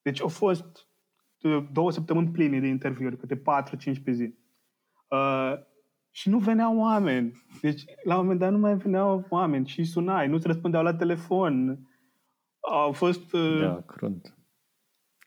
[0.02, 0.88] Deci au fost
[1.72, 3.41] două săptămâni pline de interviuri, câte 4-5
[4.04, 4.34] pe zi.
[5.10, 5.54] Uh,
[6.12, 7.32] și nu veneau oameni.
[7.62, 11.80] Deci, la un moment dat nu mai veneau oameni și sunai, nu-ți răspundeau la telefon.
[12.60, 13.34] Au fost...
[13.34, 14.38] Uh, da, crunt.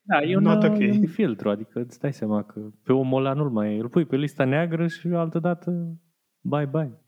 [0.03, 0.90] Da, e un, okay.
[0.90, 3.79] un filtru, adică îți dai seama că pe omul ăla nu-l mai...
[3.79, 6.01] Îl pui pe lista neagră și altă dată
[6.42, 7.02] bye-bye,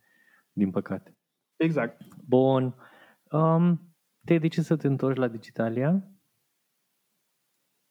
[0.54, 1.16] din păcate.
[1.56, 2.02] Exact.
[2.26, 2.74] Bun.
[3.30, 6.08] Um, te-ai decis să te întorci la Digitalia?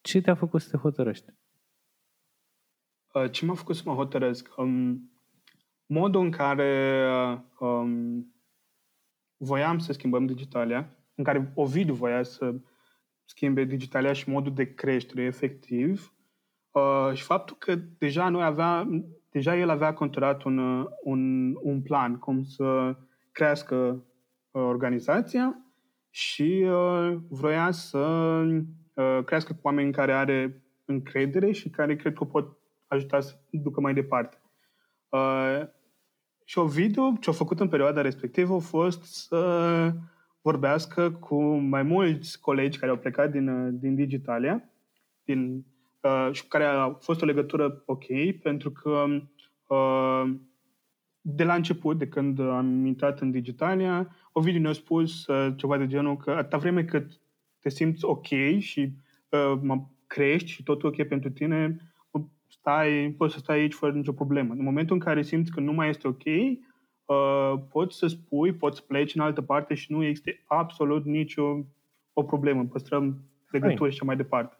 [0.01, 1.33] Ce te-a făcut să te hotărăști?
[3.13, 4.57] Uh, ce m-a făcut să mă hotărăsc?
[4.57, 5.11] Um,
[5.85, 7.05] modul în care
[7.59, 8.33] um,
[9.37, 12.55] voiam să schimbăm Digitalia, în care Ovidiu voia să
[13.25, 16.13] schimbe Digitalia și modul de creștere efectiv
[16.71, 18.89] uh, și faptul că deja noi avea,
[19.33, 22.95] deja el avea conturat un, un, un plan cum să
[23.31, 25.57] crească uh, organizația
[26.09, 27.97] și uh, vroia să
[28.93, 33.81] uh, crească cu oameni care are încredere și care cred că pot ajuta să ducă
[33.81, 34.41] mai departe.
[35.09, 35.61] Uh,
[36.45, 39.93] și o video ce a făcut în perioada respectivă a fost să
[40.41, 44.63] vorbească cu mai mulți colegi care au plecat din, din Digitalia
[45.23, 45.65] din,
[46.03, 48.05] uh, și cu care a fost o legătură ok,
[48.41, 49.05] pentru că
[49.67, 50.33] uh,
[51.21, 55.87] de la început, de când am intrat în Digitalia, Ovidiu ne-a spus uh, ceva de
[55.87, 57.19] genul că atâta vreme cât
[57.59, 58.27] te simți ok
[58.59, 58.93] și
[59.29, 61.77] uh, mă crești și totul ok pentru tine,
[62.47, 64.53] stai, poți să stai aici fără nicio problemă.
[64.53, 68.77] În momentul în care simți că nu mai este ok, uh, poți să spui, poți
[68.77, 71.65] să pleci în altă parte și nu este absolut nicio
[72.13, 72.63] o problemă.
[72.63, 74.57] Păstrăm legături și mai departe.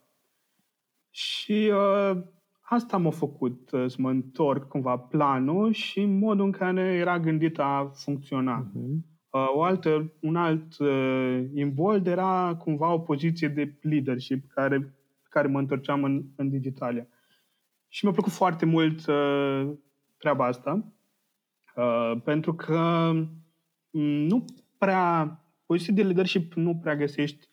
[1.14, 2.22] Și uh,
[2.60, 7.58] asta m-a făcut uh, să mă întorc cumva planul și modul în care era gândit
[7.58, 8.70] a funcționa.
[8.70, 9.12] Uh-huh.
[9.30, 14.94] Uh, o altă, un alt uh, imbold era cumva o poziție de leadership care,
[15.28, 17.06] care mă întorceam în, în Digitalia.
[17.88, 19.70] Și mi-a plăcut foarte mult uh,
[20.16, 20.92] treaba asta,
[21.76, 23.10] uh, pentru că
[23.90, 24.44] mm, nu
[24.78, 27.48] prea, poziția de leadership nu prea găsești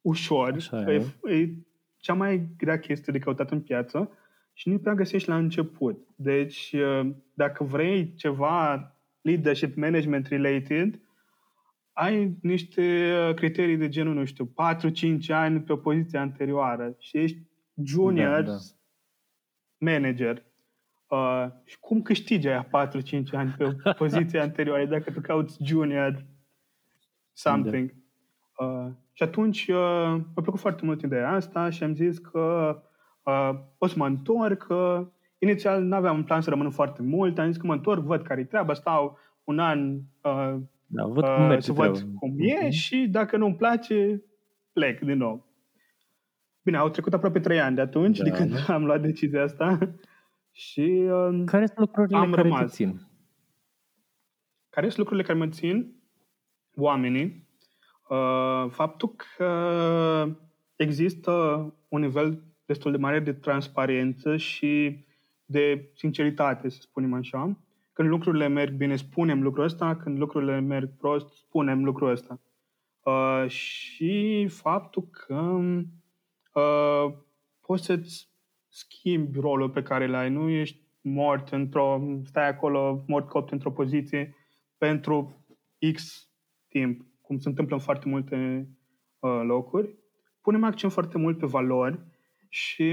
[0.00, 0.52] ușor.
[0.52, 1.14] Așa e.
[1.24, 1.66] E, e
[2.06, 4.10] cea mai grea chestie de căutat în piață
[4.52, 6.08] și nu prea găsești la început.
[6.16, 8.90] Deci, uh, dacă vrei ceva
[9.20, 11.00] leadership management related,
[11.92, 17.18] ai niște uh, criterii de genul, nu știu, 4-5 ani pe o poziție anterioară și
[17.18, 17.38] ești
[17.84, 18.56] junior da, da
[19.78, 20.42] manager
[21.08, 22.70] uh, și cum câștigi aia 4-5
[23.32, 26.26] ani pe o poziție anterioară dacă tu cauți junior
[27.32, 27.92] something.
[27.92, 27.98] Da.
[28.56, 32.76] Uh, și atunci uh, mi-a plăcut foarte mult ideea asta și am zis că
[33.22, 34.66] uh, o să mă întorc.
[34.66, 38.02] Că inițial nu aveam un plan să rămân foarte mult, am zis că mă întorc,
[38.02, 42.66] văd care-i treaba, stau un an uh, da, văd cum uh, să văd cum e
[42.66, 42.70] uh-huh.
[42.70, 44.22] și dacă nu-mi place,
[44.72, 45.46] plec din nou.
[46.62, 48.74] Bine, au trecut aproape trei ani de atunci, da, de când da.
[48.74, 49.78] am luat decizia asta.
[50.64, 52.60] și uh, Care sunt lucrurile am care rămas.
[52.60, 53.00] te țin?
[54.70, 55.94] Care sunt lucrurile care mă țin?
[56.76, 57.45] Oamenii.
[58.08, 60.28] Uh, faptul că
[60.76, 61.32] există
[61.88, 65.04] un nivel destul de mare de transparență și
[65.44, 67.58] de sinceritate, să spunem așa.
[67.92, 72.40] Când lucrurile merg bine, spunem lucrul ăsta, când lucrurile merg prost, spunem lucrul ăsta.
[73.02, 75.60] Uh, și faptul că
[76.60, 77.12] uh,
[77.60, 78.30] poți să-ți
[78.68, 80.30] schimbi rolul pe care l-ai.
[80.30, 84.34] Nu ești mort într-o, stai acolo mort copt într-o poziție
[84.78, 85.44] pentru
[85.92, 86.28] X
[86.68, 88.68] timp, cum se întâmplă în foarte multe
[89.18, 89.96] uh, locuri.
[90.40, 92.00] Punem accent foarte mult pe valori
[92.48, 92.92] și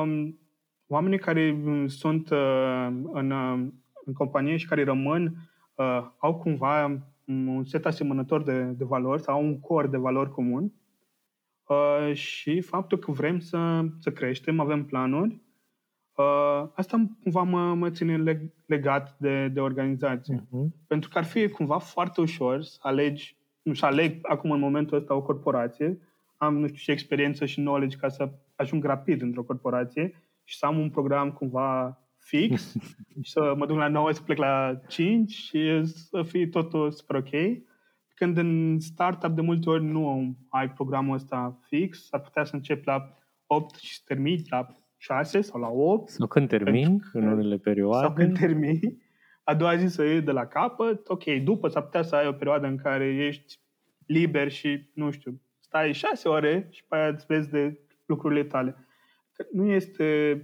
[0.00, 0.38] um,
[0.86, 3.68] oamenii care sunt uh, în, uh,
[4.04, 5.34] în companie și care rămân
[5.74, 10.72] uh, au cumva un set asemănător de, de valori sau un cor de valori comun
[11.68, 15.42] Uh, și faptul că vrem să, să creștem, avem planuri
[16.18, 20.46] Uh, asta cumva mă, mă ține legat de, de organizație.
[20.46, 20.86] Uh-huh.
[20.86, 24.96] Pentru că ar fi cumva foarte ușor să alegi, nu să aleg acum în momentul
[24.96, 25.98] ăsta o corporație,
[26.36, 30.66] am, nu știu, și experiență și knowledge ca să ajung rapid într-o corporație și să
[30.66, 32.76] am un program cumva fix
[33.22, 37.16] și să mă duc la 9, să plec la 5 și să fie totul super
[37.16, 37.62] ok.
[38.14, 42.86] Când în startup de multe ori nu ai programul ăsta fix, ar putea să începi
[42.86, 46.08] la 8 și să termini la 6 sau la 8.
[46.08, 48.06] Sau când termin, în unele perioade.
[48.06, 49.02] Sau când termin.
[49.48, 51.08] A doua zi să iei de la capăt.
[51.08, 53.60] Ok, după s-ar putea să ai o perioadă în care ești
[54.06, 58.76] liber și, nu știu, stai 6 ore și pe aia îți vezi de lucrurile tale.
[59.52, 60.42] Nu este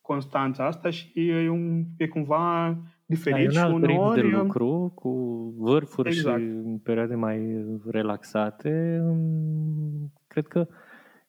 [0.00, 2.76] constanța asta și e, un, e cumva
[3.06, 3.50] diferit.
[3.52, 5.10] Da, e un alt ritm de lucru cu
[5.58, 6.40] vârfuri exact.
[6.40, 6.46] și
[6.82, 9.02] perioade mai relaxate.
[10.26, 10.66] Cred că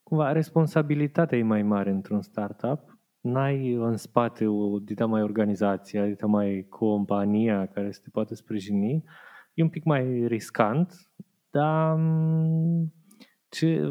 [0.04, 2.94] cumva responsabilitatea e mai mare într-un startup.
[3.25, 9.03] N-ai în spate o dita mai organizație, dita mai compania care să te poate sprijini.
[9.53, 11.11] E un pic mai riscant,
[11.49, 11.99] dar
[13.49, 13.81] ce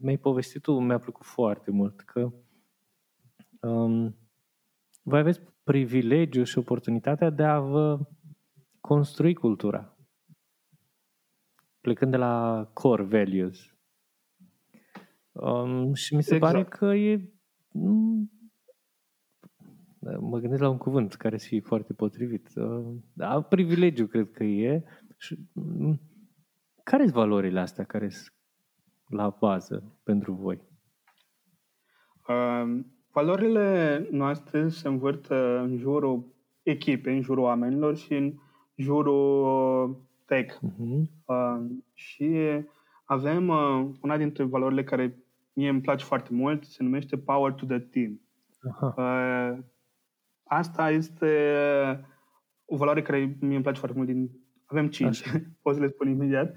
[0.00, 2.32] mi-ai povestit tu mi-a plăcut foarte mult, că
[3.60, 4.16] um,
[5.02, 7.98] voi aveți privilegiu și oportunitatea de a vă
[8.80, 9.96] construi cultura.
[11.80, 13.74] Plecând de la core values.
[15.32, 16.52] Um, și mi se exact.
[16.52, 17.30] pare că e...
[20.06, 22.48] Mm, mă gândesc la un cuvânt care să fie foarte potrivit.
[22.54, 24.84] Uh, da, privilegiu cred că e.
[25.16, 26.00] Și, mm,
[26.82, 28.34] care sunt valorile astea care sunt
[29.08, 30.60] la bază pentru voi?
[32.28, 32.84] Uh,
[33.16, 35.26] Valorile noastre se învârt
[35.62, 38.34] în jurul echipei, în jurul oamenilor și în
[38.74, 40.54] jurul tech.
[40.54, 41.02] Uh-huh.
[41.24, 42.30] Uh, și
[43.04, 45.18] avem uh, una dintre valorile care
[45.52, 48.20] mie îmi place foarte mult, se numește Power to the Team.
[48.20, 48.94] Uh-huh.
[48.96, 49.58] Uh,
[50.46, 51.30] asta este
[52.64, 54.08] o valoare care mie îmi place foarte mult.
[54.08, 54.30] Din,
[54.66, 55.22] avem cinci,
[55.62, 56.54] pot să le spun imediat.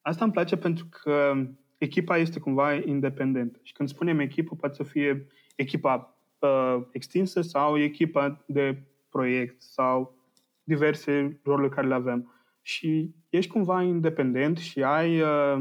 [0.00, 1.34] Asta îmi place pentru că
[1.78, 3.58] echipa este cumva independentă.
[3.62, 10.16] Și când spunem echipă, poate să fie echipa uh, extinsă sau echipa de proiect sau
[10.62, 12.32] diverse roluri care le avem.
[12.62, 15.60] Și ești cumva independent și ai uh,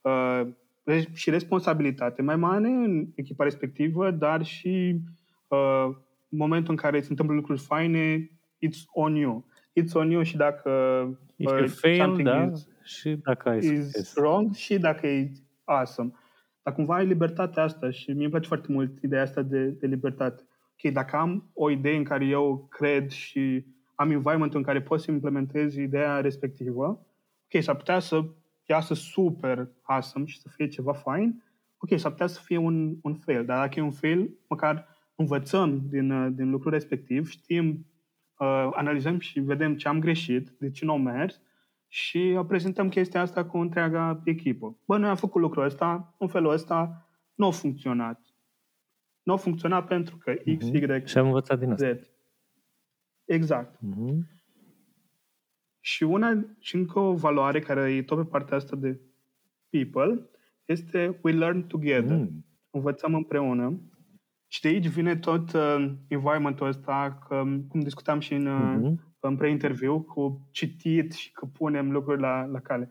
[0.00, 0.46] uh,
[1.12, 5.00] și responsabilitate mai mare în echipa respectivă, dar și
[5.48, 5.96] uh,
[6.36, 8.30] momentul în care se întâmplă lucruri faine,
[8.66, 9.44] it's on you.
[9.80, 10.70] It's on you și dacă
[11.36, 15.30] uh, fail, da, is, și dacă ai is wrong și dacă e
[15.64, 16.12] awesome.
[16.62, 20.42] Dar cumva ai libertatea asta și mi-e place foarte mult ideea asta de, de libertate.
[20.72, 25.00] Ok, dacă am o idee în care eu cred și am environment în care pot
[25.00, 27.06] să implementez ideea respectivă,
[27.44, 28.24] ok, s-ar putea să
[28.66, 31.42] iasă super awesome și să fie ceva fain,
[31.78, 35.82] ok, s-ar putea să fie un, un fail, dar dacă e un fail, măcar învățăm
[35.88, 37.86] din, din lucrul respectiv, știm,
[38.38, 41.40] uh, analizăm și vedem ce am greșit, de ce nu au mers
[41.88, 44.76] și prezentăm chestia asta cu întreaga echipă.
[44.86, 48.20] Bă, noi am făcut lucrul ăsta, în felul ăsta nu a funcționat.
[49.22, 51.02] Nu a funcționat pentru că X, uh-huh.
[51.02, 51.92] Y, Și am învățat din asta.
[51.92, 52.10] Z.
[53.24, 53.76] Exact.
[53.76, 54.18] Uh-huh.
[55.80, 59.00] Și una, și încă o valoare care e tot pe partea asta de
[59.70, 60.28] people,
[60.64, 62.16] este we learn together.
[62.16, 62.44] Mm.
[62.70, 63.80] Învățăm împreună.
[64.54, 69.36] Și de aici vine tot uh, environmentul ăsta, că, cum discutam și în, uh-huh în
[69.36, 72.90] pre-interviu cu citit și că punem lucruri la, la cale.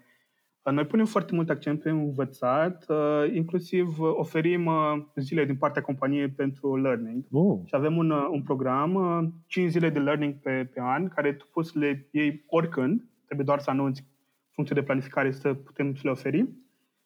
[0.62, 5.82] Uh, noi punem foarte mult accent pe învățat, uh, inclusiv oferim uh, zile din partea
[5.82, 7.26] companiei pentru learning.
[7.32, 7.60] Oh.
[7.66, 11.72] Și avem un, un program, 5 zile de learning pe, pe an, care tu poți
[11.72, 14.04] să le iei oricând, trebuie doar să anunți
[14.52, 16.58] funcție de planificare să putem să le oferim,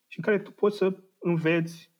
[0.08, 1.92] și în care tu poți să înveți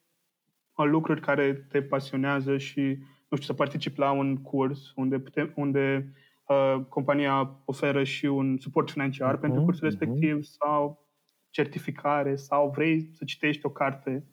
[0.84, 2.80] lucruri care te pasionează și,
[3.28, 6.12] nu știu, să participi la un curs unde, putem, unde
[6.46, 9.90] uh, compania oferă și un suport financiar uh-huh, pentru cursul uh-huh.
[9.90, 11.06] respectiv sau
[11.50, 14.24] certificare sau vrei să citești o carte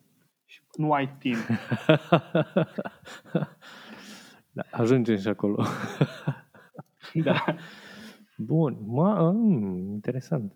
[0.45, 1.38] și nu ai timp.
[4.51, 5.63] da, ajungem și acolo.
[7.13, 7.55] da.
[8.38, 10.55] Bun, mă, mm, interesant.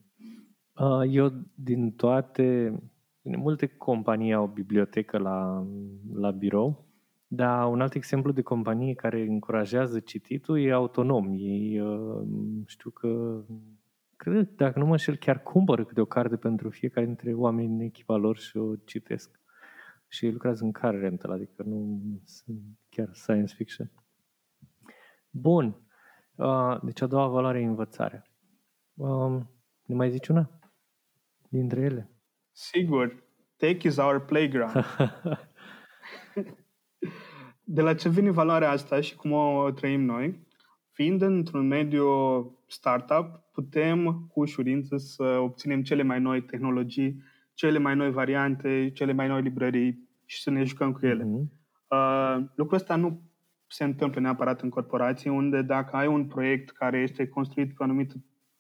[0.74, 2.80] Uh, eu din toate,
[3.38, 5.68] multe companii au bibliotecă la,
[6.14, 6.90] la birou
[7.32, 11.34] da, un alt exemplu de companie care încurajează cititul e autonom.
[11.38, 12.28] Ei uh,
[12.66, 13.42] știu că,
[14.16, 17.80] cred, dacă nu mă înșel, chiar cumpără câte o carte pentru fiecare dintre oameni în
[17.80, 19.40] echipa lor și o citesc.
[20.08, 23.92] Și ei lucrează în car rental, adică nu sunt chiar science fiction.
[25.30, 25.76] Bun.
[26.36, 28.24] Uh, deci a doua valoare e învățarea.
[28.94, 29.50] Um,
[29.86, 30.50] ne mai zici una
[31.50, 32.10] dintre ele?
[32.60, 33.24] Sigur.
[33.58, 34.74] Tech is our playground.
[37.64, 40.48] de la ce vine valoarea asta și cum o trăim noi,
[40.92, 42.08] fiind într-un mediu
[42.68, 49.14] startup, putem cu ușurință să obținem cele mai noi tehnologii, cele mai noi variante, cele
[49.14, 51.24] mai noi librării și să ne jucăm cu ele.
[51.24, 51.58] Mm-hmm.
[51.88, 53.22] Uh, lucrul ăsta nu
[53.68, 57.90] se întâmplă neapărat în corporații, unde dacă ai un proiect care este construit pe un
[57.90, 58.12] anumit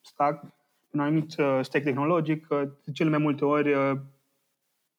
[0.01, 0.51] stack, pe
[0.91, 3.99] un anumit uh, stack tehnologic, uh, de cele mai multe ori uh,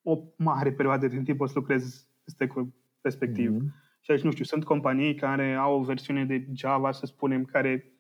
[0.03, 3.51] o mare perioadă de timp o să lucrezi stack-ul respectiv.
[3.51, 3.89] Mm-hmm.
[4.01, 7.93] Și aici, nu știu, sunt companii care au o versiune de Java, să spunem, care,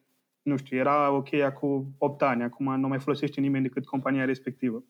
[0.43, 4.85] nu știu, era ok acum 8 ani, acum nu mai folosește nimeni decât compania respectivă.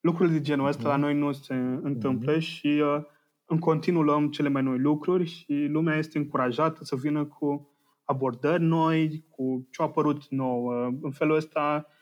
[0.00, 0.92] Lucrurile de genul ăsta mm-hmm.
[0.92, 2.40] la noi nu se întâmplă mm-hmm.
[2.40, 3.04] și uh,
[3.44, 7.70] în continuu luăm cele mai noi lucruri și lumea este încurajată să vină cu
[8.04, 10.66] abordări noi, cu ce a apărut nou.
[11.02, 11.95] În felul ăsta uh,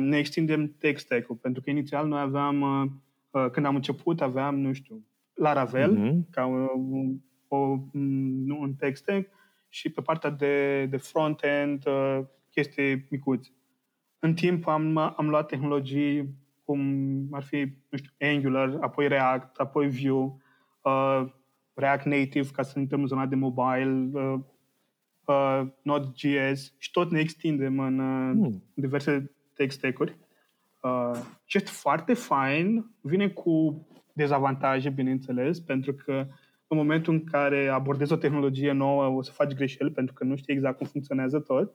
[0.00, 2.90] ne extindem tech stack-ul, pentru că inițial noi aveam, uh,
[3.30, 6.30] uh, când am început, aveam, nu știu, Laravel, mm-hmm.
[6.30, 7.56] ca un, o,
[8.58, 9.28] un tech stack,
[9.68, 11.84] și pe partea de, de front-end
[12.50, 13.52] chestii micuți.
[14.18, 16.34] În timp am, am luat tehnologii
[16.64, 16.80] cum
[17.30, 17.56] ar fi,
[17.88, 20.36] nu știu, Angular, apoi React, apoi Vue,
[20.82, 21.24] uh,
[21.74, 24.38] React Native, ca să intrăm în zona de mobile, uh,
[25.24, 28.62] uh, Node.js și tot ne extindem în uh, mm.
[28.74, 30.16] diverse tech stack-uri.
[30.80, 36.26] Uh, și este foarte fain, vine cu dezavantaje, bineînțeles, pentru că
[36.66, 40.36] în momentul în care abordezi o tehnologie nouă o să faci greșeli, pentru că nu
[40.36, 41.74] știi exact cum funcționează tot.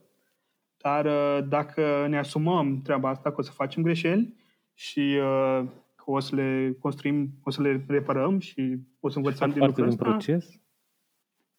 [0.78, 4.34] Dar uh, dacă ne asumăm treaba asta, că o să facem greșeli
[4.74, 5.68] și uh,
[6.06, 10.04] o să le construim, o să le reparăm și o să învățăm din lucrul ăsta.
[10.04, 10.60] din proces.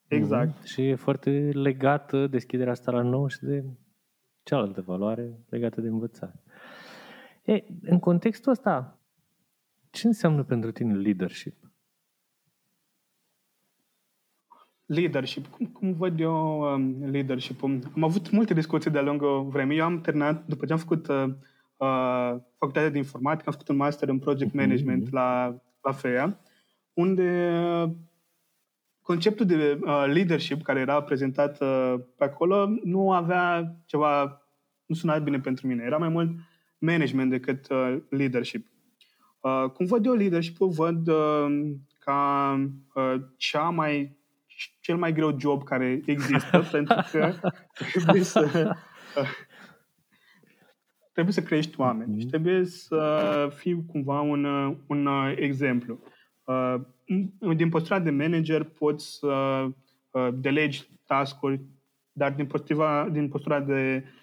[0.09, 0.59] Exact.
[0.59, 0.65] Mm-hmm.
[0.65, 3.65] Și e foarte legată deschiderea asta la nou și de
[4.51, 6.43] cealaltă valoare legată de învățare.
[7.45, 8.99] E, în contextul ăsta,
[9.91, 11.71] ce înseamnă pentru tine leadership?
[14.87, 15.47] Leadership.
[15.47, 17.79] Cum, cum văd eu um, leadership-ul?
[17.95, 19.79] Am avut multe discuții de-a lungul vremii.
[19.79, 21.25] Eu am terminat, după ce am făcut uh,
[21.77, 25.13] uh, facultatea de informatică, am făcut un master în project mhm, management mm-hmm.
[25.13, 26.41] la, la FEA,
[26.93, 27.91] unde uh,
[29.03, 34.40] conceptul de uh, leadership care era prezentat uh, pe acolo nu avea ceva,
[34.91, 35.83] nu suna bine pentru mine.
[35.85, 36.31] Era mai mult
[36.79, 38.67] management decât uh, leadership.
[39.41, 42.55] Uh, cum văd eu leadership-ul, văd uh, ca
[42.95, 44.17] uh, cea mai,
[44.81, 47.35] cel mai greu job care există, pentru că
[47.93, 48.75] trebuie să,
[49.17, 49.29] uh,
[51.13, 52.21] trebuie să crești oameni mm-hmm.
[52.21, 54.45] și trebuie să fii cumva un,
[54.87, 55.99] un exemplu.
[56.45, 56.75] Uh,
[57.57, 59.65] din postura de manager poți să
[60.11, 61.61] uh, delegi task-uri,
[62.13, 64.19] dar din postura, din postura de uh,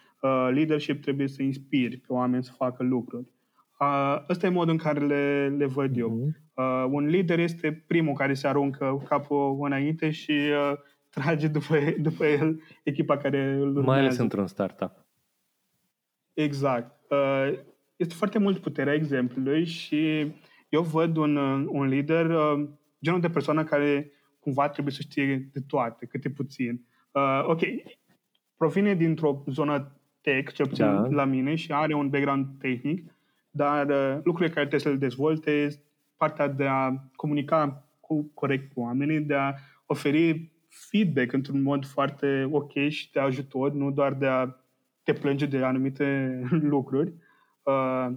[0.51, 3.27] leadership trebuie să inspiri pe oameni să facă lucruri.
[3.80, 5.99] Uh, ăsta e modul în care le, le văd mm-hmm.
[5.99, 6.10] eu.
[6.10, 6.36] Mhm.
[6.53, 10.77] Uh, un lider este primul care se aruncă capul înainte și uh,
[11.10, 11.77] trage după,
[12.08, 13.86] după el echipa care îl urmează.
[13.86, 15.06] Mai ales într-un startup.
[16.34, 17.01] Exact.
[17.10, 17.60] Uh,
[17.95, 20.32] este foarte mult puterea exemplului și
[20.69, 21.36] eu văd un,
[21.67, 22.69] un lider, uh,
[23.03, 26.86] genul de persoană care cumva trebuie să știe de toate, câte puțin.
[27.12, 27.62] Uh, ok,
[28.58, 29.97] provine dintr-o zonă
[30.32, 31.08] tech, cel puțin da.
[31.10, 33.12] la mine, și are un background tehnic,
[33.52, 33.88] dar
[34.24, 35.70] lucrurile care trebuie să le dezvolte,
[36.18, 39.54] partea de a comunica cu, corect cu oamenii, de a
[39.86, 44.56] oferi feedback într-un mod foarte ok și de ajutor, nu doar de a
[45.04, 46.40] te plânge de anumite
[46.74, 47.13] lucruri.
[47.63, 48.08] Uh,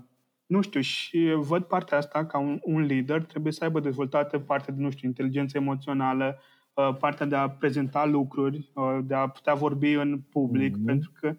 [0.47, 4.75] nu știu, și văd partea asta ca un, un lider trebuie să aibă dezvoltată partea
[4.75, 6.39] de, nu știu, inteligență emoțională,
[6.75, 10.85] uh, partea de a prezenta lucruri, uh, de a putea vorbi în public, mm-hmm.
[10.85, 11.37] pentru că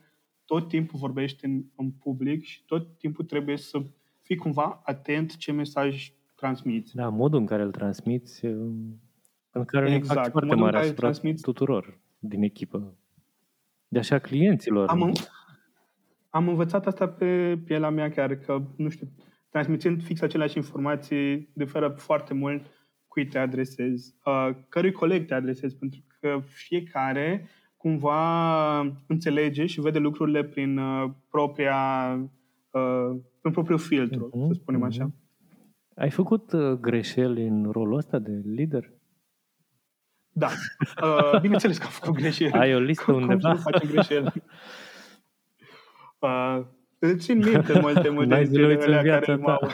[0.52, 3.84] tot timpul vorbești în, în public și tot timpul trebuie să
[4.22, 6.96] fii cumva atent ce mesaj transmiți.
[6.96, 8.54] Da, modul în care îl transmiți, uh,
[9.52, 11.42] în care exact, un impact foarte mare asupra transmiți...
[11.42, 12.94] tuturor din echipă.
[13.88, 14.88] De așa clienților.
[14.90, 15.12] Am,
[16.30, 19.08] am învățat asta pe pielea mea chiar, că, nu știu,
[19.50, 22.66] transmițând fix aceleași informații, diferă foarte mult
[23.08, 27.50] cui te adresezi, uh, cărui coleg te adresezi, pentru că fiecare
[27.82, 32.14] cumva înțelege și vede lucrurile prin uh, propria,
[32.72, 34.88] uh, prin propriul filtru, uh-huh, să spunem uh-huh.
[34.88, 35.12] așa.
[35.96, 38.92] Ai făcut uh, greșeli în rolul ăsta de lider?
[40.30, 40.48] Da.
[41.04, 42.52] Uh, bineînțeles că am făcut greșeli.
[42.52, 43.50] Ai o listă cum, undeva?
[43.50, 44.44] Cum să nu facem greșeli?
[46.20, 46.66] Uh,
[47.00, 49.60] îți țin minte multe, multe dintre alea care m-au...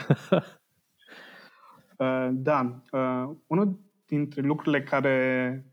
[1.98, 2.82] Uh, da.
[2.92, 5.16] Uh, unul dintre lucrurile care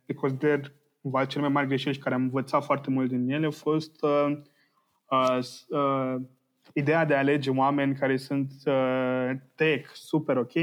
[0.06, 0.72] le consider
[1.06, 4.04] cumva cele mai mari greșeli și care am învățat foarte mult din ele a fost
[4.04, 4.38] uh,
[5.10, 5.40] uh,
[5.70, 6.16] uh,
[6.74, 10.54] ideea de a alege oameni care sunt uh, tech super ok,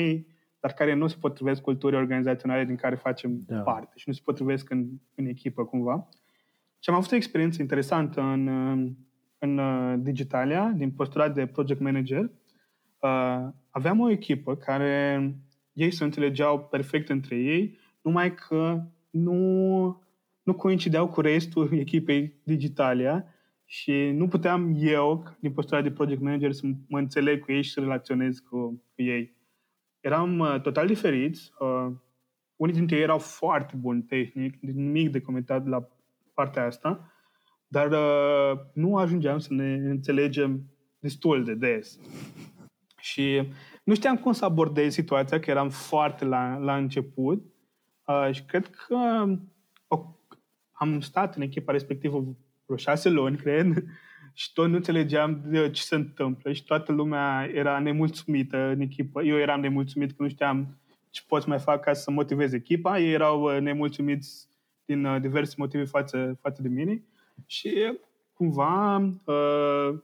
[0.61, 3.59] dar care nu se potrivesc culturii organizaționale din care facem da.
[3.59, 6.09] parte și nu se potrivesc în, în echipă cumva.
[6.78, 8.47] Și am avut o experiență interesantă în,
[9.38, 9.61] în
[10.03, 12.30] Digitalia, din postulat de project manager.
[12.99, 15.34] Uh, aveam o echipă care
[15.72, 20.03] ei se înțelegeau perfect între ei, numai că nu,
[20.43, 23.24] nu coincideau cu restul echipei Digitalia
[23.64, 27.70] și nu puteam eu, din postura de project manager, să mă înțeleg cu ei și
[27.70, 29.36] să relaționez cu, cu ei.
[30.01, 31.53] Eram uh, total diferiți.
[31.59, 31.93] Uh,
[32.57, 35.88] unii dintre ei erau foarte buni tehnic, nimic de comentat la
[36.34, 37.12] partea asta,
[37.66, 40.62] dar uh, nu ajungeam să ne înțelegem
[40.99, 41.99] destul de des.
[42.99, 43.49] Și
[43.84, 47.45] nu știam cum să abordez situația, că eram foarte la, la început
[48.07, 49.38] uh, și cred că uh,
[50.83, 53.85] am stat în echipa respectivă vreo șase luni, cred,
[54.41, 59.22] și tot nu înțelegeam de ce se întâmplă și toată lumea era nemulțumită în echipă.
[59.22, 60.78] Eu eram nemulțumit că nu știam
[61.11, 62.99] ce pot mai fac ca să motivez echipa.
[62.99, 64.49] Ei erau uh, nemulțumiți
[64.85, 67.03] din uh, diverse motive față, față de mine
[67.47, 67.99] și
[68.33, 69.99] cumva uh,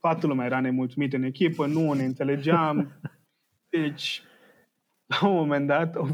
[0.00, 3.00] toată lumea era nemulțumită în echipă, nu ne înțelegeam.
[3.70, 4.22] Deci,
[5.06, 6.04] la un moment dat, o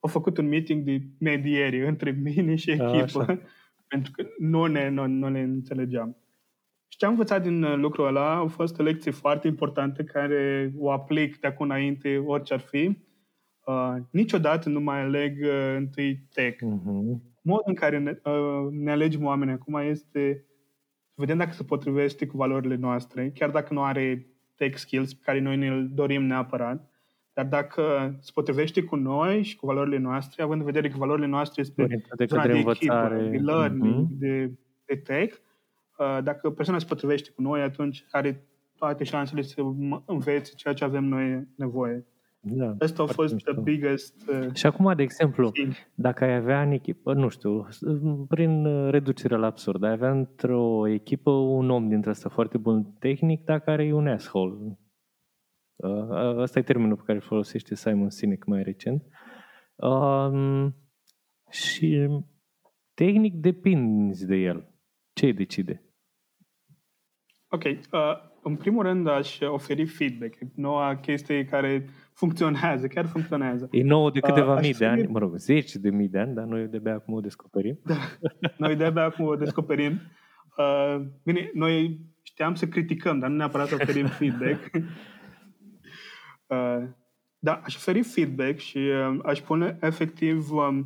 [0.00, 3.40] video a făcut un meeting de mediere între mine și echipă, Așa.
[3.86, 6.16] pentru că nu ne, nu, nu ne înțelegeam.
[6.88, 10.72] Și ce am învățat din uh, lucrul ăla au fost o lecție foarte importantă care
[10.78, 12.98] o aplic de acum înainte orice ar fi.
[13.66, 16.56] Uh, niciodată nu mai aleg uh, întâi tech.
[16.56, 17.28] Uh-huh.
[17.42, 20.44] Modul în care ne, uh, ne alegem oameni acum este
[21.08, 25.20] să vedem dacă se potrivește cu valorile noastre, chiar dacă nu are tech skills pe
[25.24, 26.89] care noi ne dorim neapărat.
[27.40, 31.26] Dar dacă se potrivește cu noi și cu valorile noastre, având în vedere că valorile
[31.26, 34.18] noastre este de, de, de învățare, echipă, de learning, uh-huh.
[34.18, 34.52] de,
[34.84, 35.36] de tech,
[35.98, 38.44] uh, dacă persoana se potrivește cu noi, atunci are
[38.76, 39.62] toate șansele să
[40.04, 42.06] învețe ceea ce avem noi nevoie.
[42.40, 44.14] Da, Asta a fost the biggest...
[44.28, 45.72] Uh, și acum, de exemplu, thing.
[45.94, 47.66] dacă ai avea în echipă, nu știu,
[48.28, 53.44] prin reducere la absurd, ai avea într-o echipă un om dintre ăsta foarte bun tehnic,
[53.44, 54.78] dar care e un asshole.
[55.82, 59.02] Uh, ăsta e termenul pe care îl folosește Simon Sinek mai recent.
[59.76, 60.66] Uh,
[61.50, 62.08] și
[62.94, 64.74] tehnic depinzi de el.
[65.12, 65.84] Ce îi decide?
[67.48, 67.62] Ok.
[67.64, 70.36] Uh, în primul rând aș oferi feedback.
[70.54, 73.68] Noua chestie care funcționează, chiar funcționează.
[73.70, 76.34] E nouă de câteva uh, mii de ani, mă rog, zeci de mii de ani,
[76.34, 77.80] dar noi de-abia acum o descoperim.
[77.84, 77.94] Da,
[78.56, 80.00] noi de-abia acum o descoperim.
[80.56, 84.70] Uh, bine, noi știam să criticăm, dar nu neapărat să oferim feedback.
[86.50, 86.82] Uh,
[87.38, 90.78] da, aș oferi feedback și uh, aș pune efectiv um,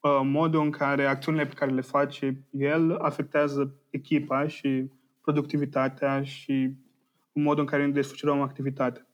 [0.00, 4.90] uh, modul în care acțiunile pe care le face el afectează echipa și
[5.20, 6.74] productivitatea și
[7.32, 9.06] modul în care ne desfășurăm activitatea.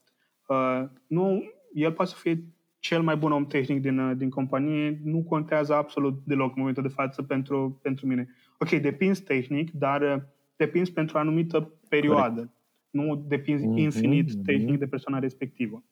[0.46, 1.42] Uh, nu,
[1.72, 2.44] el poate să fie
[2.78, 6.82] cel mai bun om tehnic din, uh, din companie, nu contează absolut deloc în momentul
[6.82, 8.28] de față pentru, pentru mine.
[8.58, 10.22] Ok, depinzi tehnic, dar uh,
[10.56, 12.36] depinzi pentru o anumită perioadă.
[12.36, 12.54] Corect
[12.90, 14.44] nu depinzi mm-hmm, infinit mm-hmm.
[14.44, 15.84] tehnic de persoana respectivă.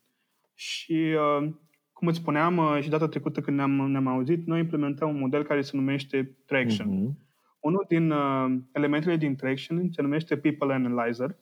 [0.55, 1.49] Și, uh,
[1.93, 5.43] cum îți spuneam uh, și data trecută când ne-am, ne-am auzit, noi implementăm un model
[5.43, 6.89] care se numește Traction.
[6.89, 7.23] Mm-hmm.
[7.61, 11.37] Unul din uh, elementele din Traction se numește People Analyzer,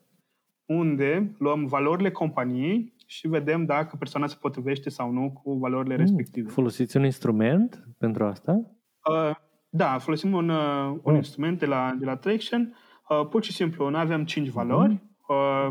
[0.66, 6.00] unde luăm valorile companiei și vedem dacă persoana se potrivește sau nu cu valorile mm.
[6.00, 6.50] respective.
[6.50, 8.52] Folosiți un instrument pentru asta?
[9.10, 9.34] Uh,
[9.68, 11.16] da, folosim un, uh, un oh.
[11.16, 12.76] instrument de la, de la Traction.
[13.08, 14.94] Uh, pur și simplu, noi avem 5 valori.
[14.94, 15.68] Mm-hmm uh,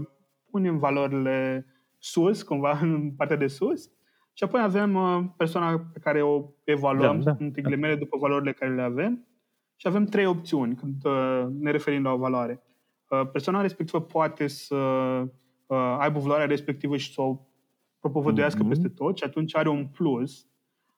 [0.51, 1.65] punem valorile
[1.97, 3.89] sus, cumva în partea de sus,
[4.33, 8.53] și apoi avem uh, persoana pe care o evaluăm, da, da, în ghilimele, după valorile
[8.53, 9.25] care le avem,
[9.75, 12.61] și avem trei opțiuni când uh, ne referim la o valoare.
[13.09, 17.39] Uh, persoana respectivă poate să uh, aibă valoarea respectivă și să o
[17.99, 18.67] propovăduiască mm-hmm.
[18.67, 20.47] peste tot și atunci are un plus.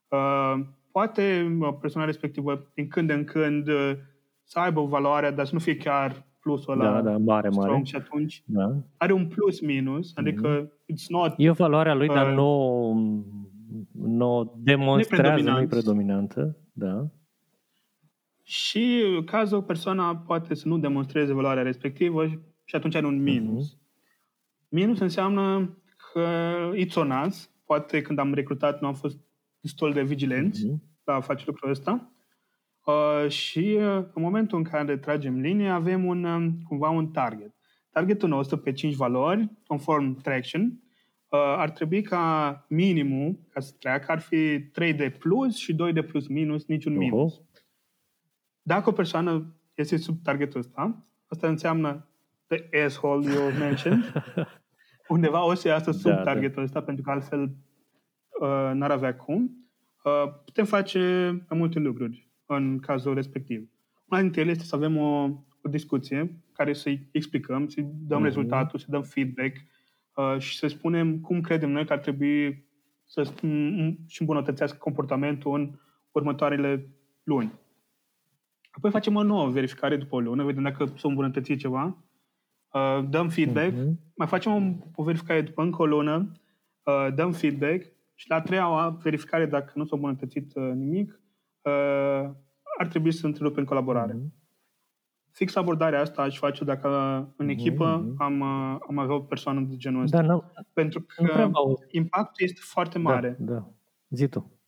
[0.07, 0.55] Uh,
[0.91, 3.91] poate uh, persoana respectivă, din când în când, uh,
[4.43, 7.83] să aibă valoarea, dar să nu fie chiar plusul ăla da, da, mare, strong mare.
[7.83, 8.75] și atunci da.
[8.97, 10.93] are un plus minus, adică mm-hmm.
[10.93, 11.33] it's not...
[11.37, 12.93] E valoarea lui, uh, dar nu,
[13.91, 16.57] nu demonstrează, nu e predominantă.
[16.73, 17.07] Da.
[18.43, 22.27] Și cazul persoana poate să nu demonstreze valoarea respectivă
[22.63, 23.73] și atunci are un minus.
[23.73, 23.81] Mm-hmm.
[24.69, 25.77] Minus înseamnă
[26.13, 26.27] că
[26.75, 27.49] it's on us.
[27.65, 29.19] Poate când am recrutat nu am fost
[29.59, 31.03] destul de vigilenți mm-hmm.
[31.03, 32.12] la a face lucrul ăsta.
[32.83, 37.55] Uh, și uh, în momentul în care tragem linie avem un, um, cumva un target.
[37.91, 44.11] Targetul nostru pe 5 valori, conform traction, uh, ar trebui ca minimul, ca să treacă,
[44.11, 47.39] ar fi 3 de plus și 2 de plus minus, niciun minus.
[47.39, 47.61] Uh-huh.
[48.61, 52.07] Dacă o persoană este sub targetul ăsta, asta înseamnă
[52.47, 54.13] the asshole you mentioned,
[55.07, 56.23] undeva o să iasă sub da, da.
[56.23, 56.61] targetul da.
[56.61, 59.67] ăsta, pentru că altfel uh, n-ar avea cum,
[60.03, 60.99] uh, putem face
[61.49, 63.69] mai multe lucruri în cazul respectiv.
[64.09, 65.29] Una dintre ele este să avem o,
[65.61, 68.23] o discuție care să-i explicăm, să-i dăm mm-hmm.
[68.23, 69.55] rezultatul, să dăm feedback
[70.15, 72.65] uh, și să spunem cum credem noi că ar trebui
[73.05, 73.33] să
[74.07, 75.79] și îmbunătățească comportamentul în
[76.11, 76.87] următoarele
[77.23, 77.53] luni.
[78.71, 81.97] Apoi facem o nouă verificare după o lună, vedem dacă s-a îmbunătățit ceva,
[82.73, 84.13] uh, dăm feedback, mm-hmm.
[84.15, 86.31] mai facem o, o verificare după încă o lună,
[86.83, 91.19] uh, dăm feedback și la a treia verificare, dacă nu s-a îmbunătățit uh, nimic,
[91.63, 92.29] uh,
[92.77, 94.13] ar trebui să întrerupem colaborare.
[94.13, 94.41] Mm-hmm.
[95.31, 96.87] Fix abordarea asta aș face dacă
[97.37, 98.17] în echipă mm-hmm.
[98.17, 100.21] am, uh, am avea o persoană de genul ăsta.
[100.21, 100.43] Da, nu,
[100.73, 101.49] Pentru că
[101.87, 103.35] impactul este foarte da, mare.
[103.39, 103.69] Da, da.
[104.09, 104.59] Zi tu.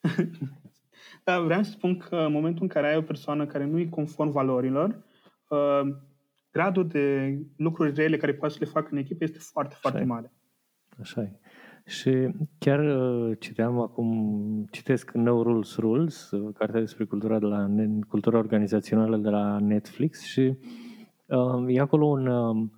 [1.24, 3.86] da, vreau să spun că în momentul în care ai o persoană care nu e
[3.86, 5.04] conform valorilor,
[5.48, 5.96] uh,
[6.50, 10.06] gradul de lucruri rele care poate să le facă în echipă este foarte, foarte Așa
[10.06, 10.32] mare.
[11.00, 11.38] Așa e.
[11.86, 17.66] Și chiar uh, citeam acum, citesc No Rules Rules, uh, cartea despre cultura, de la,
[18.08, 20.56] cultura organizațională de la Netflix și
[21.26, 22.72] uh, e acolo un, um,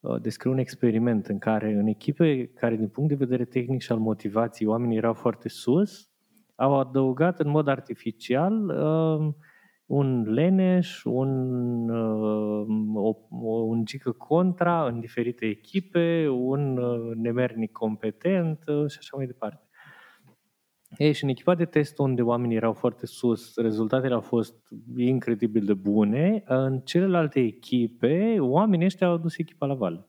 [0.00, 3.92] uh, descrie un experiment în care în echipe care din punct de vedere tehnic și
[3.92, 6.10] al motivației oamenii erau foarte sus,
[6.54, 9.34] au adăugat în mod artificial uh,
[9.90, 18.58] un leneș, un, uh, o, un gică contra în diferite echipe, un uh, nemernic competent
[18.66, 19.68] uh, și așa mai departe.
[20.96, 24.54] Ei, și în echipa de test unde oamenii erau foarte sus, rezultatele au fost
[24.96, 30.08] incredibil de bune, în celelalte echipe, oamenii ăștia au dus echipa la vale.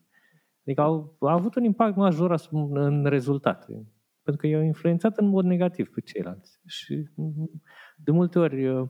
[0.66, 2.40] Adică au, au avut un impact major
[2.72, 3.86] în rezultate,
[4.22, 6.60] pentru că i-au influențat în mod negativ pe ceilalți.
[6.66, 7.08] Și
[7.96, 8.88] de multe ori Uh,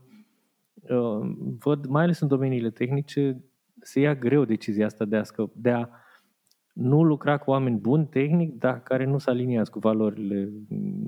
[1.58, 3.44] văd, mai ales în domeniile tehnice,
[3.80, 5.88] se ia greu decizia asta de a, scăp, de a
[6.72, 10.52] nu lucra cu oameni buni tehnic, dar care nu se aliniază cu valorile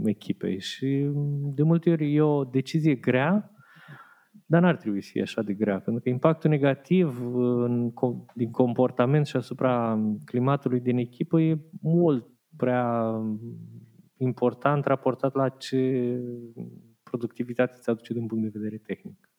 [0.05, 0.61] echipei.
[0.61, 1.11] Și
[1.55, 3.51] de multe ori e o decizie grea,
[4.47, 7.93] dar n-ar trebui să fie așa de grea, pentru că impactul negativ în,
[8.35, 13.15] din comportament și asupra climatului din echipă e mult prea
[14.17, 16.21] important raportat la ce
[17.03, 19.34] productivitate îți aduce din punct de vedere tehnic.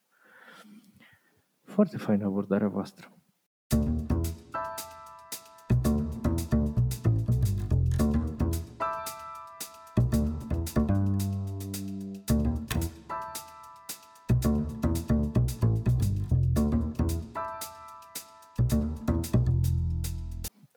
[1.76, 3.12] Foarte faină abordarea voastră.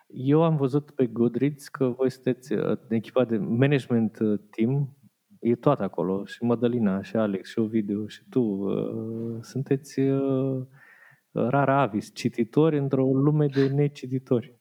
[0.06, 4.96] Eu am văzut pe Goodreads că voi sunteți în uh, echipa de management uh, team,
[5.40, 8.40] e toată acolo, și Madalina, și Alex, și Ovidiu, și tu.
[8.40, 10.00] Uh, sunteți
[11.48, 14.56] rara avis, cititori într-o lume de necititori.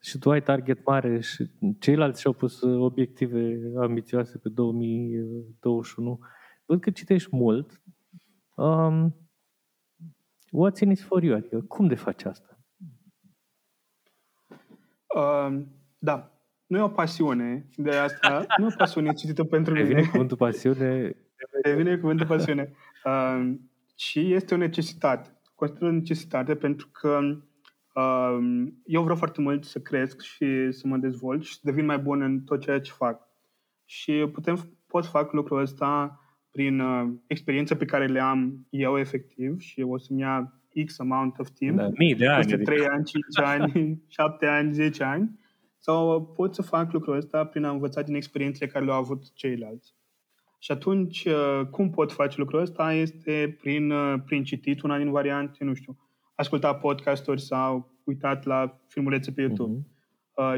[0.00, 6.20] Și tu ai target mare și ceilalți și-au pus obiective ambițioase pe 2021.
[6.64, 7.82] Văd că citești mult.
[8.56, 9.16] Um,
[10.46, 11.36] what's in it for you?
[11.36, 12.58] Adică cum de faci asta?
[15.14, 15.66] Um,
[15.98, 16.32] da,
[16.66, 19.84] nu e o pasiune de asta, nu e o pasiune citită pentru mine.
[19.84, 21.16] Revine cuvântul pasiune.
[21.62, 22.72] Revine cuvântul pasiune.
[23.04, 27.18] Um, și este o necesitate consider o necesitate pentru că
[27.94, 28.38] uh,
[28.84, 32.22] eu vreau foarte mult să cresc și să mă dezvolt și să devin mai bun
[32.22, 33.28] în tot ceea ce fac.
[33.84, 38.98] Și putem, pot să fac lucrul ăsta prin uh, experiența pe care le am eu
[38.98, 41.76] efectiv și o să-mi ia X amount of timp.
[41.76, 42.44] Da, mii de ani.
[42.44, 42.92] Peste 3 adică.
[42.92, 45.38] ani, 5 ani, 7 ani, 10 ani.
[45.78, 49.97] Sau pot să fac lucrul ăsta prin a învăța din experiențele care le-au avut ceilalți.
[50.58, 52.92] Și atunci, uh, cum pot face lucrul ăsta?
[52.92, 55.98] Este prin, uh, prin citit una din variante, nu știu,
[56.34, 59.78] asculta podcasturi sau uitat la filmulețe pe YouTube.
[59.78, 59.96] Uh-huh.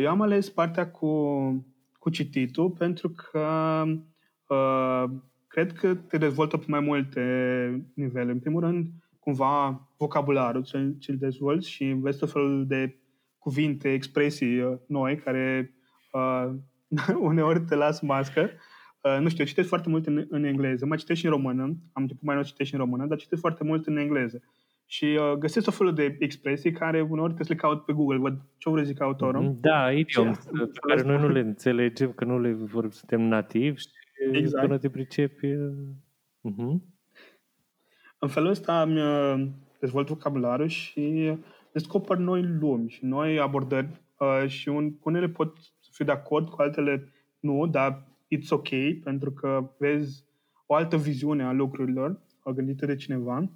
[0.01, 1.11] Eu am ales partea cu,
[1.99, 3.83] cu cititul pentru că
[4.47, 5.05] uh,
[5.47, 7.23] cred că te dezvoltă pe mai multe
[7.95, 8.31] nivele.
[8.31, 8.87] În primul rând,
[9.19, 10.65] cumva, vocabularul
[10.99, 12.97] ce-l dezvolți și înveți tot felul de
[13.39, 15.75] cuvinte, expresii noi care
[16.13, 16.51] uh,
[17.31, 18.51] uneori te las mască
[19.01, 21.63] Uh, nu știu, eu citesc foarte mult în, în engleză, mai citesc și în română,
[21.63, 24.43] am început mai nou citesc și în română, dar citesc foarte mult în engleză.
[24.87, 28.19] Și uh, găsesc o felul de expresii care uneori trebuie să le caut pe Google,
[28.19, 29.43] văd ce vreau zic autorul.
[29.43, 29.61] Mm-hmm.
[29.61, 33.89] Da, idiom, pe care noi nu le înțelegem, că nu le vorbim, suntem nativi și
[34.33, 34.67] exact.
[34.67, 35.55] până te pricepi...
[36.49, 36.81] Uh-huh.
[38.19, 39.47] În felul ăsta îmi uh,
[39.81, 41.35] dezvolt vocabularul și
[41.73, 46.49] descoper noi lumi și noi abordări uh, și un, unele pot să fiu de acord,
[46.49, 48.69] cu altele nu, dar it's ok,
[49.03, 50.25] pentru că vezi
[50.67, 52.21] o altă viziune a lucrurilor
[52.53, 53.51] gândită de cineva,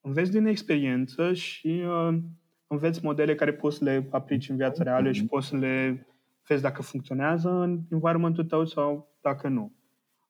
[0.00, 2.18] înveți din experiență și uh,
[2.66, 6.06] înveți modele care poți să le aplici în viața reală și poți să le
[6.46, 9.72] vezi dacă funcționează în environmentul tău sau dacă nu.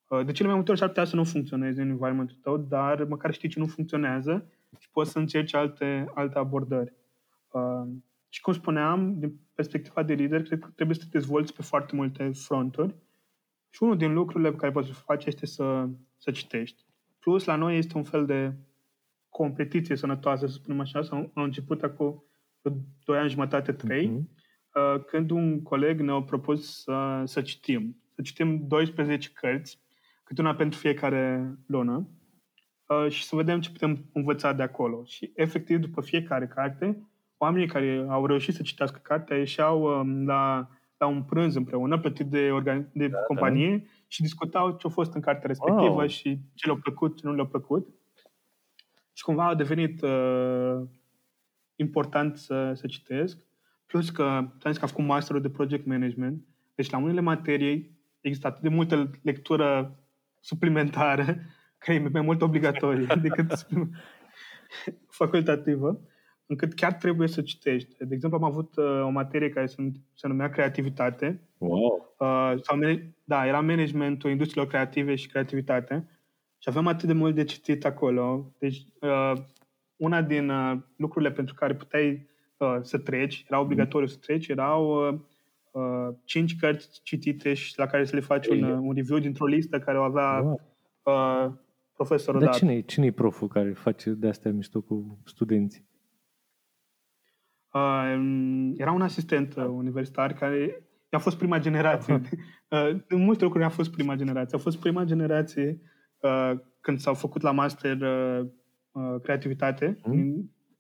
[0.09, 3.05] Uh, de cele mai multe ori s-ar putea să nu funcționeze în environmentul tău, dar
[3.05, 4.47] măcar știi ce nu funcționează
[4.79, 6.93] și poți să încerci alte, alte abordări.
[7.51, 7.89] Uh,
[8.29, 11.97] și cum spuneam, din perspectiva de lider, cred că trebuie să te dezvolți pe foarte
[11.97, 12.95] multe fronturi
[13.75, 16.85] și unul din lucrurile pe care poți să faci este să, să citești.
[17.19, 18.55] Plus, la noi este un fel de
[19.29, 22.25] competiție sănătoasă, să spunem așa, sau a început acum
[23.05, 25.05] 2 ani jumătate, 3, uh-huh.
[25.07, 28.03] când un coleg ne-a propus să, să citim.
[28.15, 29.81] Să citim 12 cărți,
[30.25, 32.09] câte una pentru fiecare lună,
[32.87, 35.05] uh, și să vedem ce putem învăța de acolo.
[35.05, 40.69] Și, efectiv, după fiecare carte, oamenii care au reușit să citească cartea ieșeau um, la,
[41.05, 43.85] la un prânz împreună, plătit de, organi- de da, companie, da.
[44.07, 46.07] și discutau ce a fost în cartea respectivă wow.
[46.07, 47.89] și ce le-a plăcut, ce nu le-a plăcut.
[49.13, 50.81] Și cumva a devenit uh,
[51.77, 53.47] important să, să citesc.
[53.87, 56.45] Plus că, am zis că am făcut masterul de project management,
[56.75, 59.99] deci la unele materii există atât de multă lectură
[60.41, 61.25] suplimentară,
[61.79, 63.53] care e mai mult obligatorie decât
[65.21, 66.01] facultativă,
[66.47, 67.95] încât chiar trebuie să citești.
[67.99, 69.77] De exemplu, am avut uh, o materie care se,
[70.15, 71.41] se numea creativitate.
[71.59, 72.15] Wow!
[72.19, 72.79] Uh, sau,
[73.25, 76.09] da, era managementul industriilor creative și creativitate.
[76.59, 78.55] Și aveam atât de mult de citit acolo.
[78.59, 79.33] Deci, uh,
[79.97, 85.09] una din uh, lucrurile pentru care puteai uh, să treci, era obligatoriu să treci, erau
[85.09, 85.19] uh,
[85.71, 89.47] uh, cinci cărți citite și la care să le faci un, uh, un review dintr-o
[89.47, 90.61] listă care o avea wow.
[91.03, 91.53] uh,
[91.93, 95.85] profesorul Dar cine, cine e proful care face de astea mișto cu studenții?
[97.75, 102.15] Uh, era un asistent uh, universitar care a fost prima generație.
[102.69, 104.59] uh, în multe lucruri a fost prima generație.
[104.59, 105.81] A fost prima generație
[106.19, 108.47] uh, când s-au făcut la master uh,
[108.93, 109.99] uh, creativitate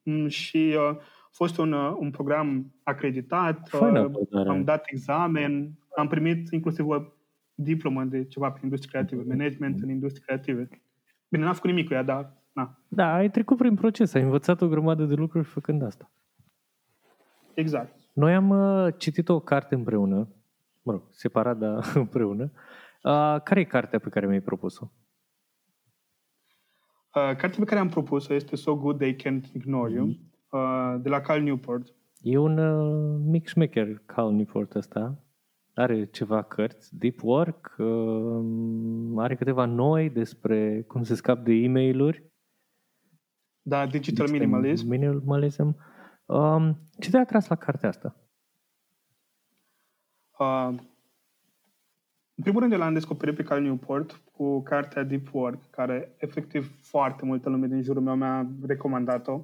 [0.02, 0.28] mm.
[0.28, 6.50] și uh, a fost un, uh, un program acreditat, uh, am dat examen, am primit
[6.50, 7.02] inclusiv o
[7.54, 9.28] diplomă de ceva prin industrie creative, mm.
[9.28, 10.68] management în industrie creative.
[11.28, 12.78] Bine, n-am făcut nimic cu ea, dar na.
[12.88, 16.10] Da, ai trecut prin proces, ai învățat o grămadă de lucruri făcând asta.
[17.54, 17.94] Exact.
[18.12, 20.28] Noi am uh, citit o carte împreună,
[20.82, 22.52] mă rog, separat, dar împreună.
[23.02, 24.90] Uh, care e cartea pe care mi-ai propus-o?
[27.14, 30.48] Uh, cartea pe care am propus-o este So Good They Can't Ignore You, mm-hmm.
[30.48, 31.94] uh, de la Cal Newport.
[32.20, 35.18] E un uh, mic șmecher, Cal Newport ăsta.
[35.74, 41.68] Are ceva cărți, Deep Work, uh, are câteva noi despre cum se scap de e
[41.68, 42.24] mail
[43.62, 44.88] Da, Digital Minimalism.
[44.88, 45.76] Minimalism.
[46.26, 48.16] Um, ce te-a atras la cartea asta?
[50.38, 50.68] Uh,
[52.34, 57.24] în primul rând, l-am descoperit pe Cal Newport cu cartea Deep Work, care efectiv foarte
[57.24, 59.40] multă lume din jurul meu mi-a recomandat-o.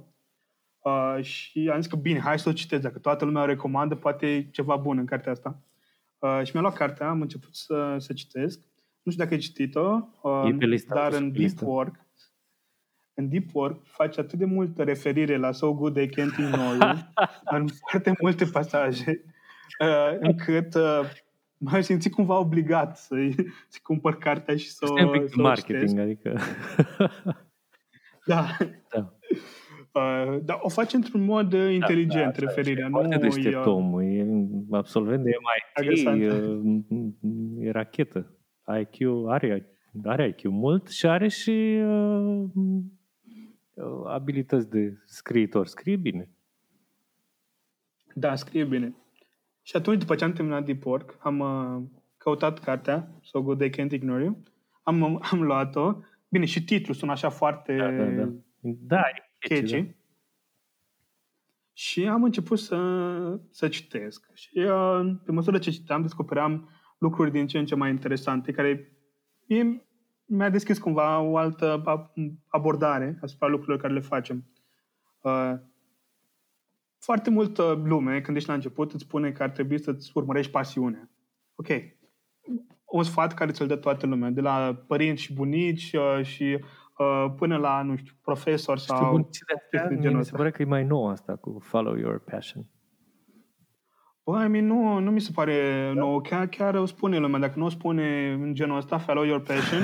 [0.79, 2.83] Uh, și am zis că bine, hai să o citesc.
[2.83, 5.59] Dacă toată lumea o recomandă, poate e ceva bun în cartea asta.
[6.19, 8.61] Uh, și mi-a luat cartea, am început să, să citesc.
[9.03, 11.95] Nu știu dacă ai citit-o, uh, dar în Deep Work,
[13.21, 16.95] în Deep Work face atât de multă referire la So Good They Can't Ignore You
[17.57, 19.25] în foarte multe pasaje,
[19.81, 21.01] uh, încât uh,
[21.57, 23.35] m-am simțit cumva obligat să-i,
[23.69, 25.99] să cumpăr cartea și să, o, un pic să marketing, citesc.
[25.99, 26.39] adică...
[28.27, 28.47] da.
[28.95, 29.15] da.
[29.93, 32.89] Uh, dar o face într-un mod uh, inteligent, da, da, referirea.
[32.89, 34.27] Nu foarte deștept uh, om, e
[34.71, 35.31] absolvent de
[35.77, 38.35] MIT, uh, e rachetă.
[38.81, 39.67] IQ, are,
[40.05, 42.11] are IQ mult și are și uh,
[42.55, 42.83] Uh,
[44.07, 45.67] abilități de scriitor.
[45.67, 46.29] Scrie bine.
[48.15, 48.95] Da, scrie bine.
[49.63, 51.83] Și atunci, după ce am terminat Deep Work, am uh,
[52.17, 54.43] căutat cartea, So Good They Can't Ignore You,
[54.83, 55.97] am, am luat-o.
[56.29, 58.29] Bine, și titlul sună așa foarte da, da, da.
[58.61, 59.03] Da,
[59.39, 59.81] catchy.
[59.81, 59.89] Da.
[61.73, 64.31] Și am început să, să citesc.
[64.35, 66.69] Și uh, pe măsură ce citeam, descopeream
[66.99, 68.93] lucruri din ce în ce mai interesante, care
[69.47, 69.85] mie
[70.31, 71.83] mi-a deschis cumva o altă
[72.47, 74.45] abordare asupra lucrurilor care le facem.
[75.21, 75.55] Uh,
[76.99, 81.11] foarte multă lume, când ești la început, îți spune că ar trebui să-ți urmărești pasiunea.
[81.55, 81.69] Ok.
[82.85, 86.65] Un sfat care ți-l dă toată lumea, de la părinți și bunici uh, și
[86.99, 88.97] uh, până la, nu știu, profesor sau...
[88.97, 89.29] Știu, bun,
[89.89, 92.67] de genul mi se pare că e mai nou asta cu follow your passion.
[94.25, 96.01] Bă, I mean, nu, nu mi se pare da.
[96.01, 96.21] nou.
[96.21, 97.41] Chiar, chiar o spune lumea.
[97.41, 99.83] Dacă nu o spune în genul ăsta, follow your passion,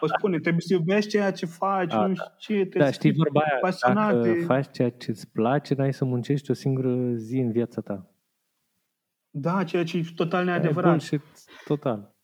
[0.00, 3.40] o spune, trebuie să iubești ceea ce faci, A, nu știu ce, da, știi vorba
[3.40, 4.14] aia, pasionat.
[4.14, 8.08] Dacă faci ceea ce îți place, n-ai să muncești o singură zi în viața ta.
[9.30, 11.02] Da, ceea ce e total neadevărat.
[11.12, 11.20] E
[11.64, 12.14] total.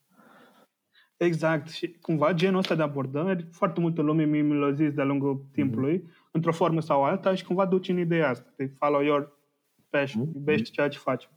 [1.16, 1.68] Exact.
[1.68, 5.52] Și cumva genul ăsta de abordări, foarte multă lume mi-l zis de-a lungul mm-hmm.
[5.52, 9.38] timpului, într-o formă sau alta, și cumva duce în ideea asta, de follow your
[9.90, 10.34] passion, mm-hmm.
[10.34, 11.28] iubești ceea ce faci.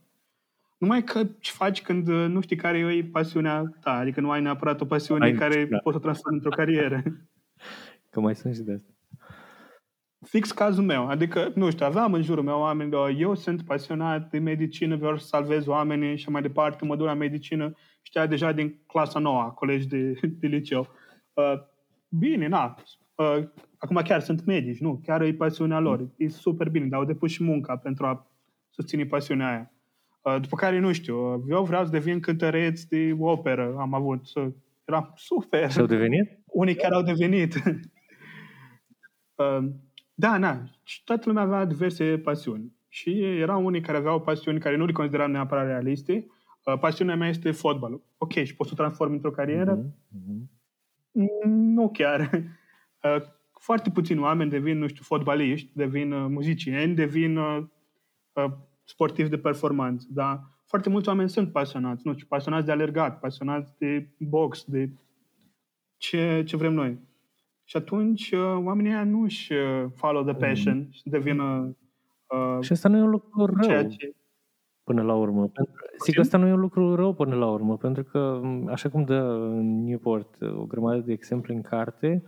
[0.84, 4.42] Numai că ce faci când uh, nu știi care e pasiunea ta, adică nu ai
[4.42, 5.78] neapărat o pasiune ai, care da.
[5.78, 7.04] poți să o transformi într-o carieră.
[8.10, 8.90] Că mai sunt și de asta.
[10.26, 14.30] Fix cazul meu, adică, nu știu, aveam în jurul meu oameni, de, eu sunt pasionat
[14.30, 18.52] de medicină, vreau să salvez oamenii și mai departe, mă duc la medicină, știa deja
[18.52, 20.88] din clasa nouă, colegi de, de liceu.
[21.34, 21.54] Uh,
[22.10, 22.76] bine, na,
[23.16, 23.44] uh,
[23.78, 27.32] acum chiar sunt medici, nu, chiar e pasiunea lor, e super bine, dar au depus
[27.32, 28.28] și munca pentru a
[28.70, 29.73] susține pasiunea aia.
[30.24, 34.22] Uh, după care, nu știu, uh, eu vreau să devin cântăreț de operă, am avut,
[34.86, 35.72] era super.
[35.72, 36.40] Și au devenit?
[36.46, 37.54] Unii chiar au devenit.
[39.36, 39.70] Uh,
[40.14, 42.72] da, na, și toată lumea avea diverse pasiuni.
[42.88, 46.28] Și erau unii care aveau pasiuni care nu le consideram neapărat realiste.
[46.80, 48.04] Pasiunea mea este fotbalul.
[48.18, 49.78] Ok, și poți să o transform într-o carieră?
[49.78, 50.48] Mm-hmm.
[51.46, 52.30] Nu chiar.
[53.68, 57.40] Foarte puțini oameni devin, nu știu, fotbaliști, devin muzicieni, devin
[58.84, 63.74] sportivi de performanță, dar foarte mulți oameni sunt pasionați, nu știu, pasionați de alergat, pasionați
[63.78, 64.90] de box, de
[65.98, 67.00] ce, ce vrem noi.
[67.64, 70.88] Și atunci uh, oamenii ăia nu își uh, follow the passion mm.
[70.92, 71.76] și devină
[72.28, 74.16] uh, Și asta nu e un lucru rău ce...
[74.84, 75.52] până la urmă.
[75.98, 79.50] Sigur, asta nu e un lucru rău până la urmă, pentru că, așa cum dă
[79.62, 82.24] Newport o grămadă de exemple în carte,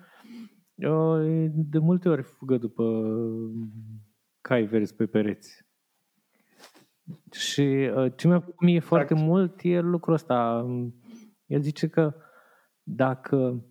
[1.54, 3.04] de multe ori fugă după
[4.42, 5.65] cai verzi pe pereți.
[7.32, 7.62] Și
[7.96, 9.30] uh, ce mi-a plăcut mie foarte exact.
[9.30, 10.66] mult e lucrul ăsta.
[11.46, 12.16] El zice că
[12.84, 13.66] dacă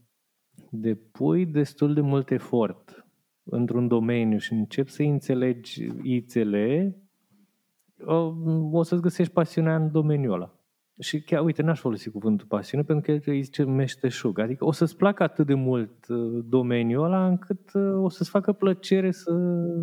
[0.71, 3.07] depui destul de mult efort
[3.45, 6.97] într-un domeniu și începi să înțelegi ițele,
[8.05, 8.33] o,
[8.73, 10.54] o să-ți găsești pasiunea în domeniul ăla.
[11.01, 14.39] Și chiar, uite, n-aș folosi cuvântul pasiune pentru că îi zice meșteșug.
[14.39, 18.53] Adică o să-ți placă atât de mult uh, domeniul ăla încât uh, o să-ți facă
[18.53, 19.33] plăcere să,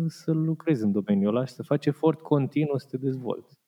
[0.06, 3.58] să lucrezi în domeniul ăla și să faci efort continuu să te dezvolți.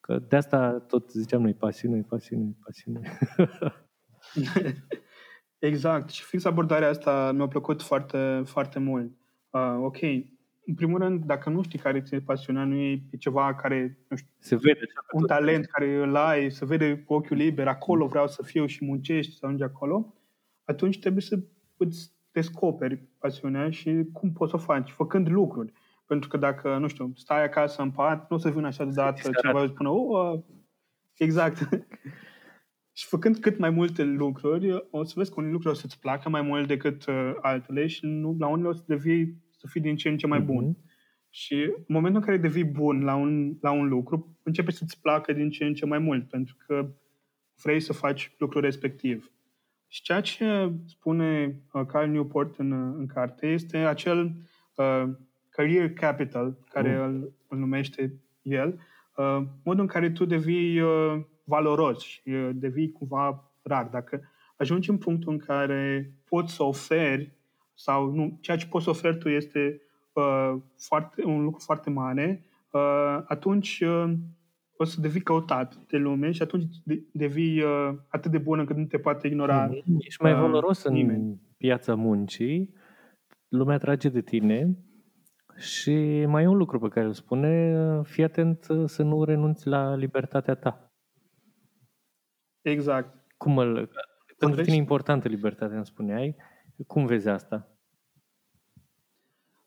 [0.00, 3.18] Că de asta tot ziceam noi pasiune, pasiune, pasiune.
[5.58, 6.10] exact.
[6.10, 9.12] Și fix abordarea asta mi-a plăcut foarte, foarte mult.
[9.50, 9.98] Uh, ok,
[10.66, 14.30] în primul rând, dacă nu știi care ți-e pasiunea, nu e ceva care, nu știu,
[14.38, 14.80] se vede
[15.12, 18.84] un talent care îl ai, se vede cu ochiul liber, acolo vreau să fiu și
[18.84, 20.14] muncești să ajungi acolo,
[20.64, 21.38] atunci trebuie să
[21.76, 25.72] îți descoperi pasiunea și cum poți să o faci, făcând lucruri.
[26.06, 29.30] Pentru că dacă, nu știu, stai acasă în pat, nu o să vină așa deodată
[29.42, 30.40] ceva și spune, oh,
[31.16, 31.68] exact.
[32.98, 36.28] și făcând cât mai multe lucruri, o să vezi că unii lucruri o să-ți placă
[36.28, 39.96] mai mult decât uh, altele și nu, la unele o să devii să fii din
[39.96, 40.74] ce în ce mai bun.
[40.74, 40.88] Mm-hmm.
[41.30, 45.32] Și în momentul în care devii bun la un, la un lucru, începe să-ți placă
[45.32, 46.90] din ce în ce mai mult, pentru că
[47.62, 49.30] vrei să faci lucrul respectiv.
[49.86, 54.32] Și ceea ce spune uh, Carl Newport în, uh, în carte este acel
[54.74, 55.04] uh,
[55.48, 57.02] career capital, care mm.
[57.04, 58.80] îl, îl numește el,
[59.16, 63.86] uh, modul în care tu devii uh, valoros și uh, devii cumva rar.
[63.86, 64.20] Dacă
[64.56, 67.32] ajungi în punctul în care poți să oferi
[67.80, 69.80] sau nu, ceea ce poți să oferi tu este
[70.12, 74.12] uh, foarte, un lucru foarte mare, uh, atunci uh,
[74.76, 76.64] o să devii căutat de lume și atunci
[77.12, 79.98] devii uh, atât de bun încât nu te poate ignora mm-hmm.
[79.98, 82.74] Ești mai uh, valoros uh, în piața muncii,
[83.48, 84.78] lumea trage de tine
[85.56, 89.94] și mai e un lucru pe care îl spune, fii atent să nu renunți la
[89.94, 90.92] libertatea ta.
[92.62, 93.14] Exact.
[93.36, 93.90] Cum îl...
[94.38, 96.36] Pentru tine e importantă libertatea, îmi spuneai.
[96.86, 97.69] Cum vezi asta?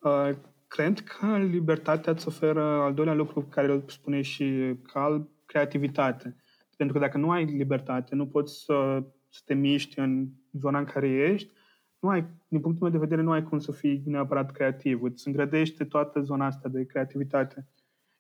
[0.04, 0.30] Uh,
[0.68, 6.36] cred că libertatea îți oferă al doilea lucru care îl spune și Cal, creativitate.
[6.78, 10.86] Pentru că dacă nu ai libertate, nu poți să, să te miști în zona în
[10.86, 11.52] care ești,
[12.00, 15.04] nu ai, din punctul meu de vedere, nu ai cum să fii neapărat creativ.
[15.04, 17.68] Îți îngrădește toată zona asta de creativitate.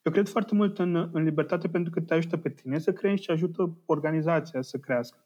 [0.01, 3.25] Eu cred foarte mult în, în libertate pentru că te ajută pe tine să crești
[3.25, 5.17] și ajută organizația să crească.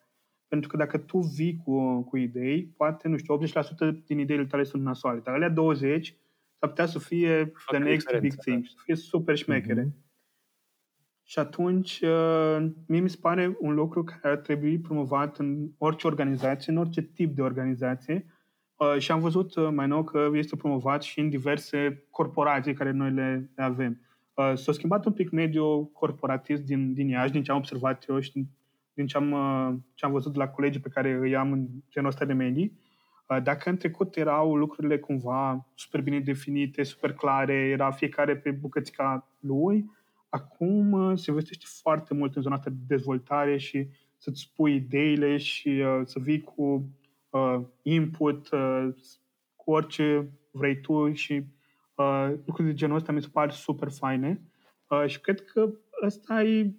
[0.47, 4.64] Pentru că dacă tu vii cu, cu idei, poate, nu știu, 80% din ideile tale
[4.64, 6.18] sunt nasoale, dar alea 20
[6.60, 8.68] s-ar putea să fie Fac the next big thing, da.
[8.68, 9.84] să fie super șmechere.
[9.84, 10.05] Mm-hmm.
[11.30, 16.08] Și atunci, uh, mie mi se pare un lucru care ar trebui promovat în orice
[16.08, 18.26] organizație, în orice tip de organizație.
[18.76, 22.91] Uh, și am văzut uh, mai nou că este promovat și în diverse corporații care
[22.91, 24.01] noi le, le avem.
[24.53, 28.32] S-a schimbat un pic mediul corporatist din, din Iași, din ce am observat eu și
[28.32, 28.47] din,
[28.93, 29.30] din ce, am,
[29.93, 32.80] ce am văzut de la colegii pe care îi am în genul ăsta de medii.
[33.30, 38.51] Uh, dacă în trecut erau lucrurile cumva super bine definite, super clare, era fiecare pe
[38.51, 39.86] bucățica lui,
[40.30, 45.38] acum uh, se investește foarte mult în zona asta de dezvoltare și să-ți spui ideile
[45.38, 46.89] și uh, să vii cu
[47.30, 48.88] uh, input, uh,
[49.55, 51.43] cu orice vrei tu și
[51.95, 54.41] uh, lucruri de genul ăsta mi se par super faine.
[54.88, 55.69] Uh, și cred că
[56.03, 56.71] ăsta e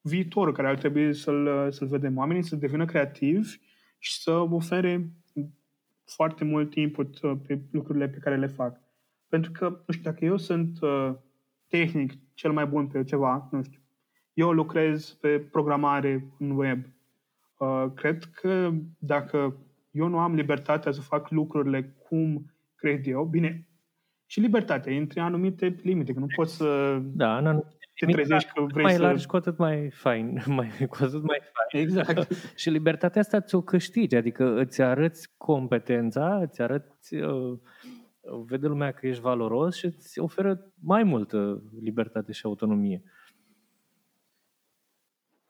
[0.00, 2.16] viitorul care ar trebui să-l, să-l vedem.
[2.16, 3.58] Oamenii să devină creativi
[3.98, 5.10] și să ofere
[6.14, 8.80] foarte mult input uh, pe lucrurile pe care le fac.
[9.28, 11.14] Pentru că, nu știu, dacă eu sunt uh,
[11.68, 13.80] tehnic cel mai bun pe ceva, nu știu,
[14.32, 16.84] eu lucrez pe programare în web.
[17.58, 19.56] Uh, cred că dacă
[19.90, 23.66] eu nu am libertatea să fac lucrurile cum cred eu, bine,
[24.26, 28.62] și libertatea, între anumite limite, că nu poți să da, în anumite te trezești că
[28.62, 29.00] vrei mai să...
[29.00, 31.84] largi, cu atât mai fain, mai, cu atât mai fain.
[31.84, 32.34] Exact.
[32.56, 37.58] și libertatea asta ți-o câștigi, adică îți arăți competența, îți arăți, uh,
[38.46, 43.02] vede lumea că ești valoros și îți oferă mai multă libertate și autonomie.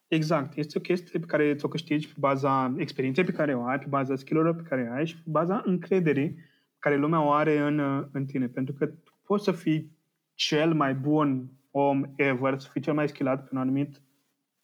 [0.09, 0.57] Exact.
[0.57, 3.87] Este o chestie pe care ți-o câștigi pe baza experienței pe care o ai, pe
[3.89, 6.37] baza skill pe care ai și pe baza încrederii
[6.79, 8.49] care lumea o are în, în tine.
[8.49, 8.93] Pentru că
[9.27, 9.97] poți să fii
[10.35, 14.03] cel mai bun om ever, să fii cel mai schilat pe un anumit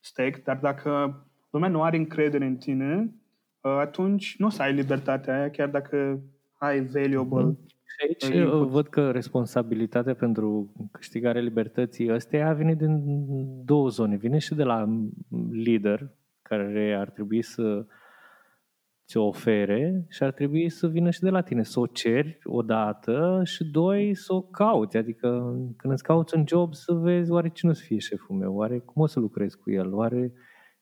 [0.01, 3.15] stec, dar dacă lumea nu are încredere în tine,
[3.61, 6.21] uh, atunci nu o să ai libertatea aia, chiar dacă
[6.59, 7.59] ai valuable mm.
[8.09, 8.69] aici input.
[8.69, 13.03] văd că responsabilitatea pentru câștigarea libertății ăsteia vine din
[13.65, 14.17] două zone.
[14.17, 14.99] Vine și de la
[15.51, 16.11] lider,
[16.43, 17.87] care ar trebui să
[19.09, 23.41] ți-o ofere și ar trebui să vină și de la tine, să o ceri odată
[23.45, 24.97] și doi, să o cauți.
[24.97, 25.29] Adică
[25.77, 28.79] când îți cauți un job să vezi oare cine o să fie șeful meu, oare
[28.79, 30.33] cum o să lucrez cu el, oare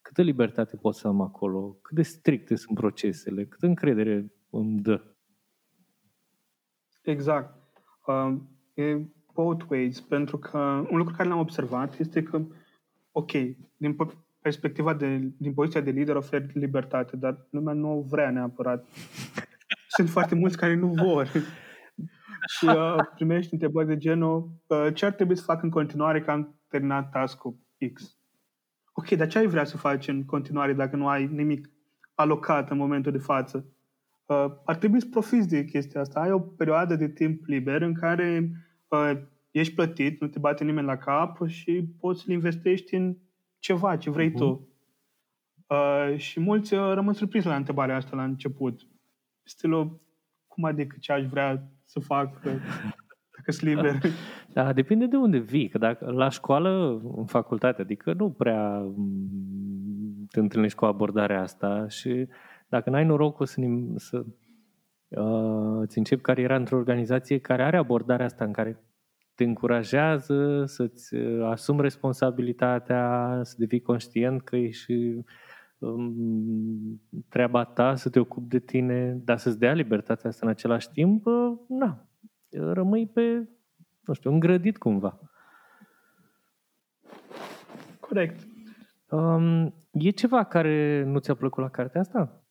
[0.00, 5.02] câtă libertate pot să am acolo, cât de stricte sunt procesele, câtă încredere îmi dă.
[7.02, 7.54] Exact.
[8.06, 8.36] Uh,
[8.74, 10.58] e both ways, pentru că
[10.90, 12.42] un lucru care l-am observat este că,
[13.12, 13.30] ok,
[13.76, 13.96] din
[14.47, 18.84] perspectiva de, din poziția de lider ofer libertate, dar lumea nu o vrea neapărat.
[19.97, 21.26] Sunt foarte mulți care nu vor.
[22.57, 26.30] și uh, primești întrebări de genul uh, ce ar trebui să fac în continuare că
[26.30, 27.57] am terminat task-ul
[27.92, 28.16] X.
[28.92, 31.70] Ok, dar ce ai vrea să faci în continuare dacă nu ai nimic
[32.14, 33.66] alocat în momentul de față?
[34.26, 36.20] Uh, ar trebui să profiți de chestia asta.
[36.20, 38.51] Ai o perioadă de timp liber în care
[38.88, 39.12] uh,
[39.51, 43.16] ești plătit, nu te bate nimeni la cap și poți să-l investești în
[43.59, 44.36] ceva ce vrei uh-huh.
[44.36, 44.68] tu.
[45.66, 48.80] Uh, și mulți uh, rămân surprins la întrebarea asta la început.
[49.42, 50.00] Stilul,
[50.46, 52.52] cum adică ce aș vrea să fac uh,
[53.36, 53.98] dacă sunt liber?
[54.52, 55.68] Da, depinde de unde vii.
[55.68, 61.88] Că dacă la școală, în facultate, adică nu prea mm, te întâlnești cu abordarea asta
[61.88, 62.28] și
[62.68, 63.61] dacă n-ai norocul să,
[63.96, 64.24] să
[65.09, 68.84] uh, îți începi cariera într-o organizație care are abordarea asta în care
[69.37, 75.24] te încurajează să-ți uh, asumi responsabilitatea, să devii conștient că e și
[75.78, 80.91] um, treaba ta să te ocupi de tine, dar să-ți dea libertatea asta în același
[80.91, 82.07] timp, uh, na,
[82.51, 83.49] rămâi pe,
[84.01, 85.20] nu știu, îngrădit cumva.
[88.01, 88.47] Corect.
[89.09, 92.45] Um, e ceva care nu ți-a plăcut la cartea asta?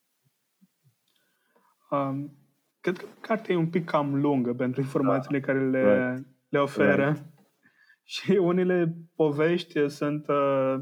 [1.89, 2.37] Um,
[2.79, 5.45] cred că cartea e un pic cam lungă pentru informațiile da.
[5.45, 7.05] care le, right le oferă.
[7.05, 7.25] Right.
[8.13, 10.75] Și unele povești sunt, uh,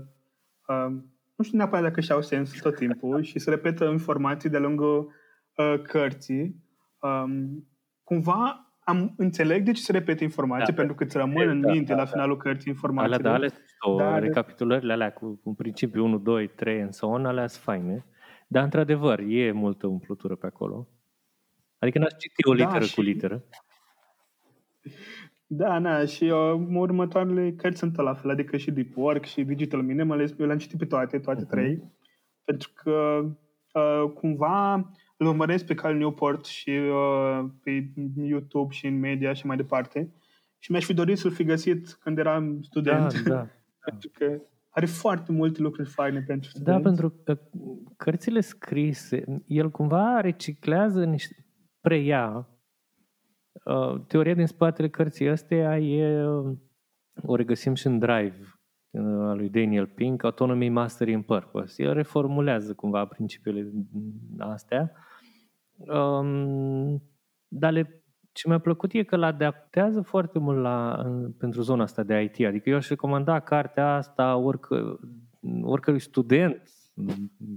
[0.68, 0.92] uh,
[1.36, 5.14] nu știu neapărat dacă și-au sens tot timpul și se repetă informații de lungul
[5.56, 6.56] uh, cărții.
[7.00, 7.68] Um,
[8.04, 11.74] cumva am înțeleg de ce se repete informații, da, pentru că îți rămân da, în
[11.76, 12.42] minte da, la finalul da.
[12.42, 13.14] cărții informații.
[13.14, 17.08] Alea, da, alea sunt da, recapitulările alea cu, cu principiu 1, 2, 3 în so
[17.08, 18.06] on, alea sunt faine.
[18.48, 20.88] Dar, într-adevăr, e multă umplutură pe acolo.
[21.80, 22.96] Adică n-aș citi o da, literă da, și...
[22.96, 23.44] cu literă.
[25.56, 29.82] Da, na, și uh, următoarele cărți sunt la fel, adică și Deep Work și Digital
[29.82, 31.50] Minimalist, eu le-am citit pe toate, toate uh-huh.
[31.50, 31.84] trei,
[32.44, 33.26] pentru că
[33.74, 34.74] uh, cumva
[35.18, 40.14] îl urmăresc pe Cal Newport și uh, pe YouTube și în media și mai departe
[40.60, 43.22] și mi-aș fi dorit să-l fi găsit când eram student.
[43.22, 43.48] Da, da.
[43.86, 46.82] pentru că are foarte multe lucruri faine pentru da, studenți.
[46.82, 47.40] Da, pentru că
[47.98, 51.46] cărțile scrise, el cumva reciclează niște,
[51.82, 52.53] preia Uh,
[54.08, 56.58] teoria din spatele cărții astea e, uh,
[57.22, 58.38] o regăsim și în Drive,
[58.90, 61.84] uh, al lui Daniel Pink, Autonomy, Mastery and Purpose.
[61.84, 63.72] El reformulează cumva principiile
[64.38, 64.92] astea,
[65.78, 67.04] um,
[67.48, 71.84] dar le, ce mi-a plăcut e că îl adaptează foarte mult la, în, pentru zona
[71.84, 72.46] asta de IT.
[72.46, 75.00] Adică eu aș recomanda cartea asta orică,
[75.62, 76.62] oricărui student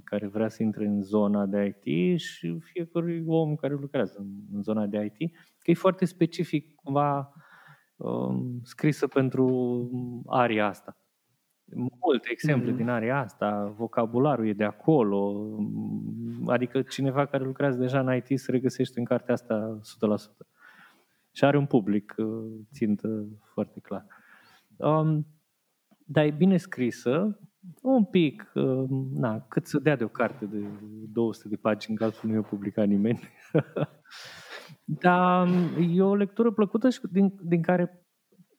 [0.05, 4.62] care vrea să intre în zona de IT și fiecărui om care lucrează în, în
[4.62, 7.32] zona de IT, că e foarte specific cumva
[7.97, 11.01] um, scrisă pentru aria asta.
[12.01, 12.76] Multe exemple mm-hmm.
[12.76, 18.39] din aria asta, vocabularul e de acolo, um, adică cineva care lucrează deja în IT
[18.39, 20.47] se regăsește în cartea asta 100%.
[21.32, 22.26] Și are un public uh,
[22.72, 24.07] țintă foarte clar.
[24.76, 25.26] Um,
[26.05, 27.41] dar e bine scrisă,
[27.83, 30.67] Un pic, uh, na, cât să dea de o carte de
[31.12, 33.21] 200 de pagini, că altfel nu i-a publicat nimeni.
[34.85, 35.49] Dar
[35.91, 38.07] e o lectură plăcută și din, din care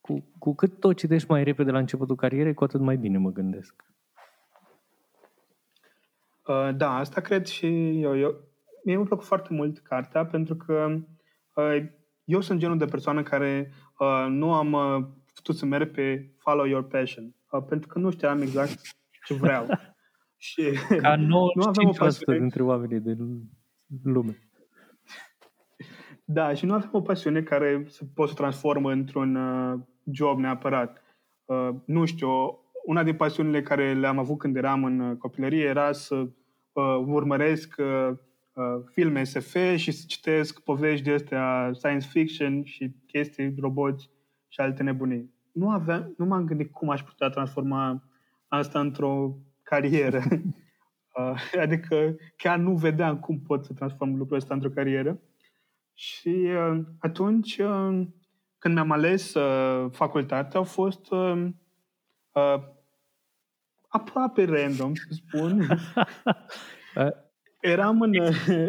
[0.01, 3.32] cu, cu cât tot citești mai repede la începutul carierei, cu atât mai bine mă
[3.32, 3.84] gândesc.
[6.47, 8.18] Uh, da, asta cred și eu.
[8.18, 8.36] eu.
[8.84, 10.97] Mie mi-a plăcut foarte mult cartea pentru că
[11.55, 11.86] uh,
[12.24, 16.66] eu sunt genul de persoană care uh, nu am uh, putut să merg pe follow
[16.66, 18.97] your passion, uh, pentru că nu știam exact
[19.28, 19.65] ce vreau.
[20.47, 20.71] și
[21.01, 23.49] Ca nu aveam o pasiune dintre oamenii din
[24.03, 24.39] lume.
[26.25, 29.80] Da, și nu aveam o pasiune care să pot să transformă într-un uh,
[30.11, 31.03] job neapărat.
[31.45, 32.30] Uh, nu știu,
[32.86, 37.75] una din pasiunile care le-am avut când eram în uh, copilărie era să uh, urmăresc
[37.78, 38.09] uh,
[38.53, 44.09] uh, filme SF și să citesc povești de astea science fiction și chestii, roboți
[44.47, 45.34] și alte nebunii.
[45.51, 48.07] Nu, aveam, nu m-am gândit cum aș putea transforma
[48.48, 50.24] asta într-o carieră.
[51.18, 55.20] uh, adică chiar nu vedeam cum pot să transform lucrul ăsta într-o carieră.
[55.93, 58.08] Și uh, atunci, uh,
[58.58, 61.48] când mi-am ales uh, facultatea, au fost uh,
[62.32, 62.64] uh,
[63.88, 65.68] aproape random, să spun.
[67.62, 68.12] Eram în,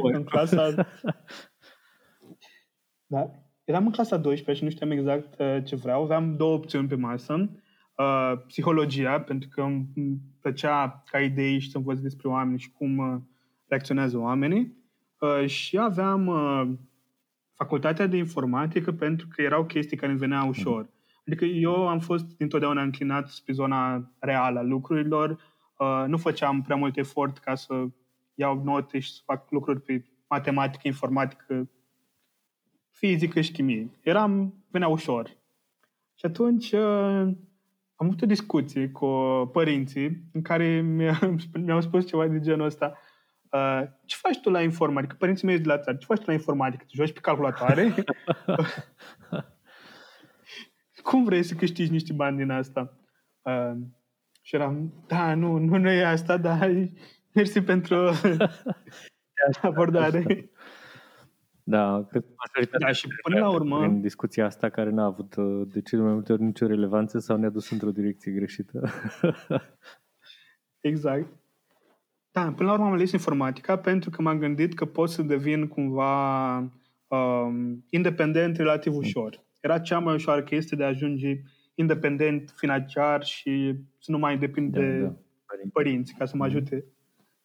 [0.03, 0.75] în clasa...
[3.07, 3.31] da?
[3.65, 6.03] Eram în clasa 12 și nu știam exact uh, ce vreau.
[6.03, 7.51] Aveam două opțiuni pe masă.
[7.99, 9.87] Uh, psihologia, pentru că îmi
[10.41, 13.21] plăcea ca idei și să învăț despre oameni și cum uh,
[13.67, 14.77] reacționează oamenii.
[15.21, 16.69] Uh, și aveam uh,
[17.55, 20.89] facultatea de informatică pentru că erau chestii care îmi veneau ușor.
[21.27, 25.31] Adică eu am fost dintotdeauna înclinat spre zona reală a lucrurilor.
[25.79, 27.87] Uh, nu făceam prea mult efort ca să
[28.35, 31.71] iau note și să fac lucruri pe matematică, informatică,
[32.91, 33.91] fizică și chimie.
[34.01, 35.37] Eram, venea ușor.
[36.15, 37.29] Și atunci uh,
[38.01, 39.07] am avut o discuție cu
[39.53, 40.81] părinții în care
[41.65, 42.99] mi-au spus ceva de genul ăsta.
[43.51, 45.17] Uh, ce faci tu la informatică?
[45.19, 45.97] Părinții mei de la țară.
[45.97, 46.85] Ce faci tu la informatică?
[46.85, 47.95] Te joci pe calculatoare?
[51.03, 52.99] Cum vrei să câștigi niște bani din asta?
[53.43, 53.73] Uh,
[54.43, 56.71] și eram, da, nu, nu, nu e asta, dar
[57.33, 57.97] mersi pentru
[59.63, 60.51] abordare.
[61.69, 62.25] Da, cred
[62.71, 63.79] că da, și până la urmă...
[63.79, 67.37] În discuția asta care n-a avut uh, de cele mai multe ori nicio relevanță sau
[67.37, 68.89] ne-a dus într-o direcție greșită.
[70.91, 71.27] exact.
[72.31, 75.67] Da, până la urmă am ales informatica pentru că m-am gândit că pot să devin
[75.67, 76.57] cumva
[77.09, 79.45] um, independent relativ ușor.
[79.61, 81.41] Era cea mai ușoară chestie de a ajunge
[81.75, 85.15] independent financiar și să nu mai depind da, de da.
[85.73, 86.85] părinți ca să mă ajute.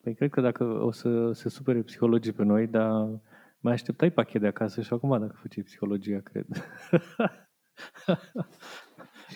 [0.04, 3.22] Păi cred că dacă o să se supere psihologii pe noi, dar
[3.64, 6.46] mai așteptai pachet de acasă și acum dacă făceai psihologia, cred.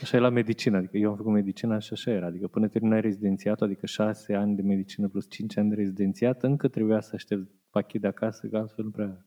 [0.02, 3.02] Așa e la medicină, adică eu am făcut medicina și așa era, adică până terminai
[3.02, 7.52] rezidențiatul, adică șase ani de medicină plus cinci ani de rezidențiat, încă trebuia să aștept
[7.70, 9.26] pachet de acasă, că altfel nu prea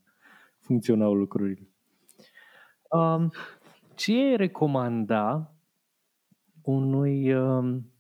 [0.59, 1.69] funcționau lucrurile.
[2.91, 3.33] Um,
[3.95, 5.55] ce recomanda
[6.63, 7.93] unui um,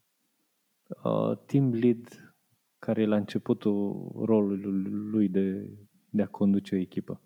[1.02, 2.34] uh, team lead
[2.78, 5.70] care e la începutul rolului lui de,
[6.10, 7.20] de a conduce o echipă?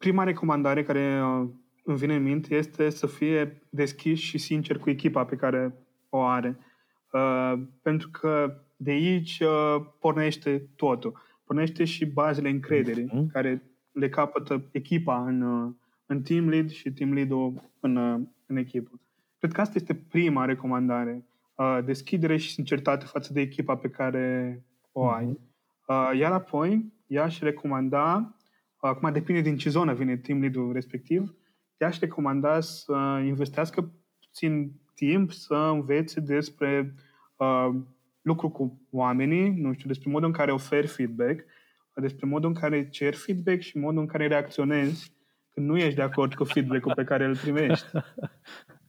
[0.00, 1.48] prima recomandare care uh,
[1.84, 5.74] îmi vine în minte este să fie deschis și sincer cu echipa pe care
[6.08, 6.58] o are.
[7.12, 11.22] Uh, pentru că de aici uh, pornește totul.
[11.44, 13.32] Pornește și bazele încrederii mm-hmm.
[13.32, 13.62] care
[13.92, 15.72] le capătă echipa în, uh,
[16.06, 19.00] în team lead și team lead-ul în, uh, în echipă.
[19.38, 21.24] Cred că asta este prima recomandare.
[21.54, 24.62] Uh, deschidere și sinceritate față de echipa pe care
[25.00, 25.26] o ai.
[25.26, 26.12] Mm-hmm.
[26.12, 28.34] Uh, iar apoi, ea și recomanda
[28.80, 31.34] Acum depinde din ce zonă vine team lead-ul respectiv.
[31.76, 36.94] Te-aș recomanda să investească puțin timp să învețe despre
[37.36, 37.68] uh,
[38.22, 41.44] lucru cu oamenii, nu știu, despre modul în care oferi feedback,
[41.94, 45.12] despre modul în care cer feedback și modul în care reacționezi
[45.48, 47.86] când nu ești de acord cu feedback-ul pe care îl primești.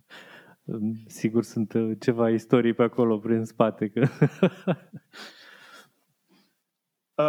[1.06, 3.90] Sigur sunt uh, ceva istorii pe acolo prin spate.
[3.90, 4.08] Că...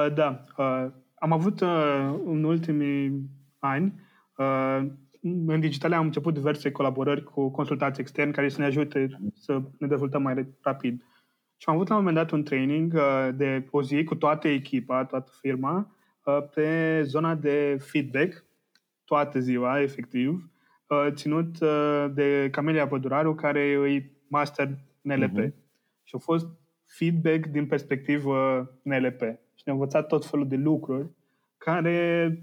[0.07, 0.45] uh, da.
[0.57, 4.01] Uh, am avut uh, în ultimii ani,
[4.36, 4.86] uh,
[5.20, 9.86] în digitale am început diverse colaborări cu consultați externi care să ne ajute să ne
[9.86, 11.05] dezvoltăm mai rapid.
[11.57, 14.49] Și am avut la un moment dat un training uh, de o zi cu toată
[14.49, 18.45] echipa, toată firma, uh, pe zona de feedback,
[19.05, 20.51] toată ziua, efectiv,
[20.86, 24.68] uh, ținut uh, de Camelia Păduraru, care e master
[25.01, 25.38] NLP.
[25.38, 25.53] Uh-huh.
[26.03, 26.47] Și a fost
[26.86, 29.22] feedback din perspectivă NLP
[29.62, 31.08] și ne-a învățat tot felul de lucruri
[31.58, 32.38] care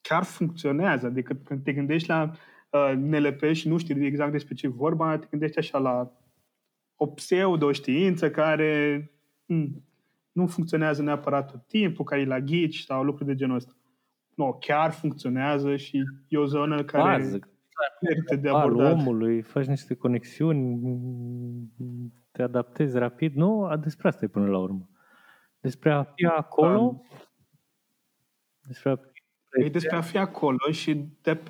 [0.00, 1.06] chiar funcționează.
[1.06, 2.30] Adică când te gândești la
[2.70, 6.12] uh, nelepești și nu știi exact despre ce vorba, te gândești așa la
[6.96, 9.04] o pseudo-știință care
[9.46, 9.84] hmm,
[10.32, 13.72] nu funcționează neapărat tot timpul, care e la ghici sau lucruri de genul ăsta.
[14.34, 17.38] Nu, chiar funcționează și e o zonă care Bază.
[18.00, 18.86] merită de abordat.
[18.86, 20.80] Al omului, faci niște conexiuni,
[22.30, 23.34] te adaptezi rapid.
[23.34, 24.88] Nu, despre asta e până la urmă.
[25.60, 27.02] Despre a fi acolo, um,
[28.66, 29.64] despre a fi...
[29.64, 31.40] E despre a fi acolo și de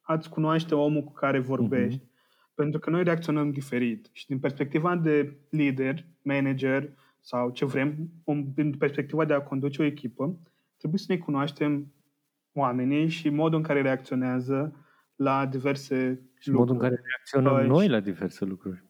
[0.00, 2.00] a-ți cunoaște omul cu care vorbești.
[2.00, 2.54] Uh-huh.
[2.54, 4.08] Pentru că noi reacționăm diferit.
[4.12, 8.10] Și din perspectiva de lider, manager sau ce vrem,
[8.54, 10.38] din perspectiva de a conduce o echipă,
[10.76, 11.92] trebuie să ne cunoaștem
[12.52, 16.56] oamenii și modul în care reacționează la diverse și lucruri.
[16.56, 18.84] modul în care reacționăm uh, noi la diverse lucruri.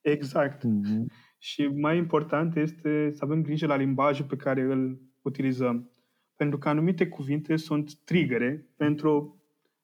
[0.00, 0.62] Exact.
[0.64, 1.04] Mm-hmm.
[1.42, 5.90] Și mai important este să avem grijă la limbajul pe care îl utilizăm.
[6.36, 9.42] Pentru că anumite cuvinte sunt trigere pentru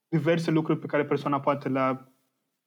[0.09, 2.13] diverse lucruri pe care persoana poate le-a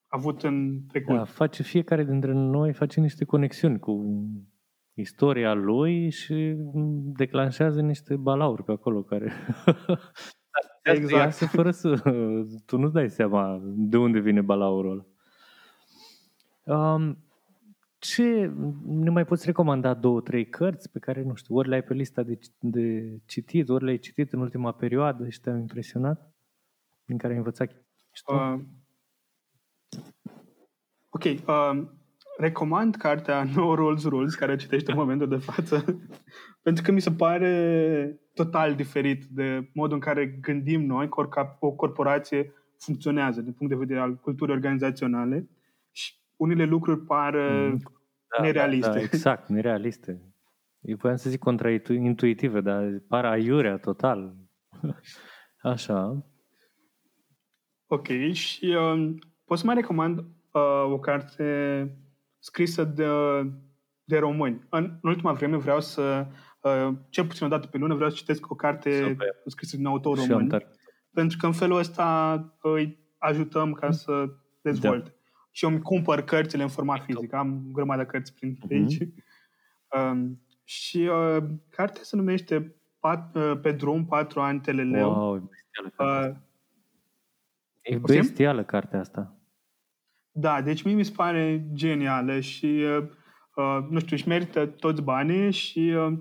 [0.07, 1.15] avut în trecut.
[1.15, 4.25] Da, face fiecare dintre noi face niște conexiuni cu
[4.93, 6.55] istoria lui și
[7.15, 9.31] declanșează niște balauri pe acolo care
[10.83, 11.33] exact.
[11.33, 12.01] fără să
[12.65, 15.09] tu nu dai seama de unde vine balaurul
[16.63, 17.17] Um,
[18.02, 18.52] ce
[18.86, 22.24] ne mai poți recomanda două, trei cărți pe care, nu știu, ori le-ai pe lista
[22.24, 26.34] de, de citit, ori le-ai citit în ultima perioadă și te-au impresionat?
[27.06, 27.72] Din care ai învățat
[28.26, 28.60] uh,
[31.10, 31.24] Ok.
[31.24, 31.88] Uh,
[32.38, 35.86] recomand cartea No Rules Rules, care o citește în momentul de față,
[36.64, 41.28] pentru că mi se pare total diferit de modul în care gândim noi că
[41.60, 45.49] o corporație funcționează din punct de vedere al culturii organizaționale
[45.91, 47.79] și unele lucruri par mm,
[48.37, 48.87] da, nerealiste.
[48.87, 50.21] Da, da, exact, nerealiste.
[50.81, 54.35] Eu voiam să zic contraintuitive, dar par aiurea total.
[55.73, 56.25] Așa.
[57.87, 59.15] Ok, și uh,
[59.45, 61.47] pot să mai recomand uh, o carte
[62.39, 63.07] scrisă de,
[64.03, 64.67] de români.
[64.69, 66.27] În, în ultima vreme vreau să,
[66.61, 69.35] uh, cel puțin o dată pe lună, vreau să citesc o carte Super.
[69.45, 70.63] scrisă de un autor român.
[71.13, 74.25] Pentru că în felul ăsta îi ajutăm ca să
[74.61, 75.09] dezvolte.
[75.09, 75.15] Da.
[75.52, 77.34] Și eu îmi cumpăr cărțile în format fizic.
[77.34, 78.72] Am grămadă de cărți prin uh-huh.
[78.72, 78.97] aici.
[80.12, 85.10] Um, și uh, cartea se numește Pat, uh, Pe drum, patru ani teleleu.
[85.10, 85.49] Wow,
[85.97, 86.36] uh,
[87.82, 89.36] E bestială cartea asta.
[90.32, 93.08] Da, deci mie mi se pare genială și, uh,
[93.56, 96.18] uh, nu știu, își merită toți banii și uh,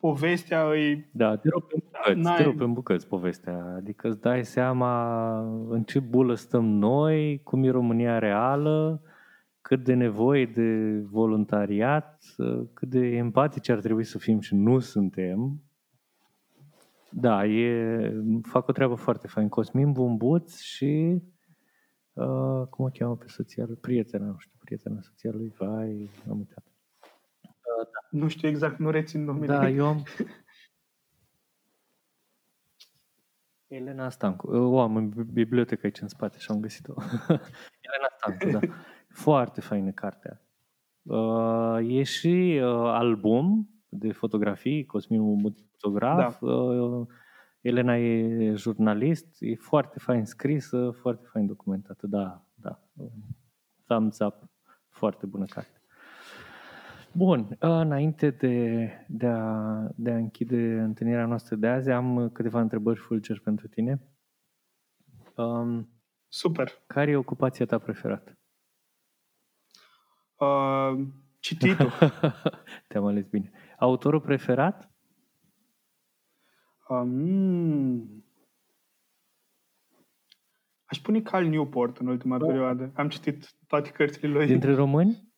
[0.00, 1.08] povestea îi...
[1.12, 3.74] Da, te rog pe bucăți, te rog pe bucăți povestea.
[3.76, 9.02] Adică îți dai seama în ce bulă stăm noi, cum e România reală,
[9.60, 14.78] cât de nevoie de voluntariat, uh, cât de empatici ar trebui să fim și nu
[14.78, 15.62] suntem.
[17.10, 19.48] Da, e, fac o treabă foarte fain.
[19.48, 21.22] Cosmin Bumbuț și
[22.12, 23.76] uh, cum o cheamă pe soția lui?
[23.76, 26.69] Prietena, nu știu, prietena soția lui, vai, am uitat.
[27.78, 28.18] Uh, da.
[28.18, 29.52] Nu știu exact, nu rețin numele.
[29.52, 30.02] Da, eu am...
[33.66, 34.50] Elena Stancu.
[34.50, 36.94] O am în bibliotecă aici în spate și am găsit-o.
[37.86, 38.60] Elena Stancu, da.
[39.08, 40.40] Foarte faină cartea.
[41.02, 46.46] Uh, e și uh, album de fotografii, Cosmin fotograf, da.
[46.46, 47.06] uh,
[47.60, 52.82] Elena e jurnalist, e foarte fain scrisă, foarte fain documentată, da, da.
[53.86, 54.34] Thumbs up,
[54.88, 55.79] foarte bună carte.
[57.12, 62.98] Bun, înainte de, de, a, de a închide întâlnirea noastră de azi, am câteva întrebări
[62.98, 64.00] fulger pentru tine.
[65.36, 65.88] Um,
[66.28, 66.82] Super.
[66.86, 68.38] Care e ocupația ta preferată?
[70.36, 71.06] Uh,
[71.38, 71.92] cititul.
[72.88, 73.50] Te-am ales bine.
[73.78, 74.90] Autorul preferat?
[76.88, 78.24] Um,
[80.84, 82.46] aș pune Cal Newport în ultima da.
[82.46, 82.92] perioadă.
[82.94, 84.46] Am citit toate cărțile lui.
[84.46, 85.29] Dintre români?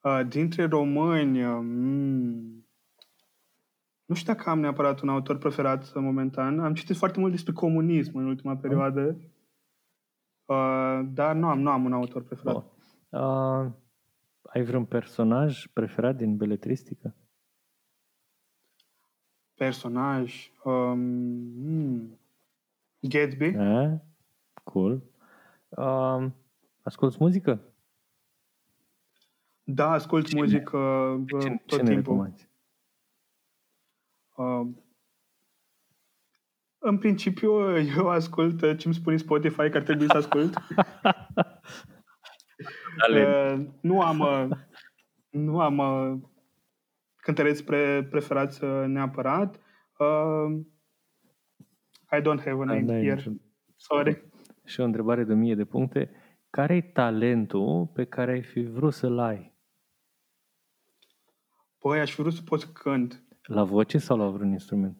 [0.00, 1.44] Uh, dintre români...
[1.44, 2.66] Um,
[4.04, 6.60] nu știu dacă am neapărat un autor preferat momentan.
[6.60, 9.16] Am citit foarte mult despre comunism în ultima perioadă.
[10.44, 12.54] Uh, dar nu am, nu am un autor preferat.
[12.54, 12.64] Oh.
[13.08, 13.70] Uh,
[14.42, 17.14] ai vreun personaj preferat din beletristică?
[19.54, 20.50] Personaj?
[20.64, 21.00] Um,
[21.62, 22.18] hmm.
[23.00, 23.44] Gatsby.
[23.44, 23.90] Eh?
[24.64, 25.02] Cool.
[25.68, 26.34] Um,
[26.82, 27.60] asculți muzică?
[29.70, 30.40] Da, ascult cine?
[30.40, 30.78] muzică
[31.40, 32.34] ce, tot ce timpul.
[34.36, 34.66] Uh,
[36.78, 40.56] în principiu, eu ascult ce îmi spune Spotify că ar trebui să ascult.
[43.10, 44.48] uh, nu am, uh,
[45.30, 46.18] nu am uh,
[47.16, 49.60] cântăreți pre, preferați uh, neapărat.
[49.98, 50.60] Uh,
[52.12, 53.22] I don't have a name here.
[53.76, 54.24] Sorry.
[54.64, 56.10] Și o întrebare de 1000 de puncte.
[56.50, 59.57] Care e talentul pe care ai fi vrut să-l ai?
[61.78, 63.22] Păi, aș fi vrut să pot să cânt.
[63.42, 64.96] La voce sau la vreun instrument?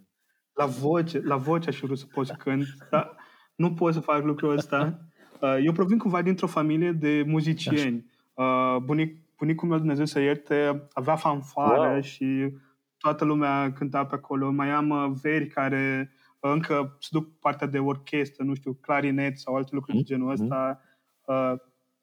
[0.52, 3.16] La voce, la voce aș fi vrut să pot să cânt, dar
[3.54, 4.98] nu pot să fac lucrul ăsta.
[5.40, 8.10] Uh, eu provin cumva dintr-o familie de muzicieni.
[8.34, 12.00] Uh, bunic, bunicul meu, Dumnezeu să ierte, avea fanfară wow.
[12.00, 12.52] și
[12.98, 14.50] toată lumea cânta pe acolo.
[14.50, 19.54] Mai am uh, veri care încă se duc partea de orchestră, nu știu, clarinet sau
[19.54, 20.06] alte lucruri mm-hmm.
[20.06, 20.80] de genul ăsta,
[21.24, 21.52] uh,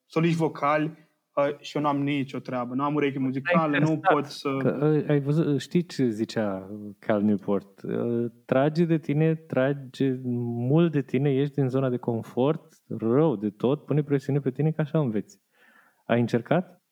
[0.05, 1.04] soliști vocali
[1.35, 2.73] uh, și eu nu am nicio treabă.
[2.73, 4.57] Nu am ureche muzicală, nu pot să...
[4.57, 7.81] Că, ai văzut, știi ce zicea Cal Newport?
[8.45, 13.85] Trage de tine, trage mult de tine, ești din zona de confort, rău de tot,
[13.85, 15.39] pune presiune pe tine ca așa înveți.
[16.05, 16.83] Ai încercat?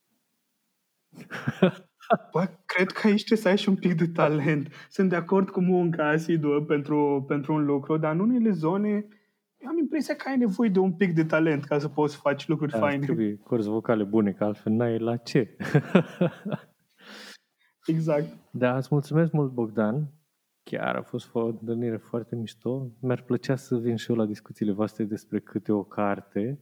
[2.32, 4.74] Bă, cred că aici trebuie să ai și un pic de talent.
[4.90, 9.08] Sunt de acord cu munca asiduă pentru, pentru un lucru, dar în unele zone
[9.64, 12.20] eu am impresia că ai nevoie de un pic de talent ca să poți să
[12.20, 13.06] faci lucruri da, faine.
[13.06, 15.56] Trebuie corzi vocale bune, că altfel n-ai la ce.
[17.86, 18.28] exact.
[18.52, 20.12] Da, îți mulțumesc mult, Bogdan.
[20.64, 22.92] Chiar a fost o întâlnire foarte mișto.
[23.02, 26.60] Mi-ar plăcea să vin și eu la discuțiile voastre despre câte o carte.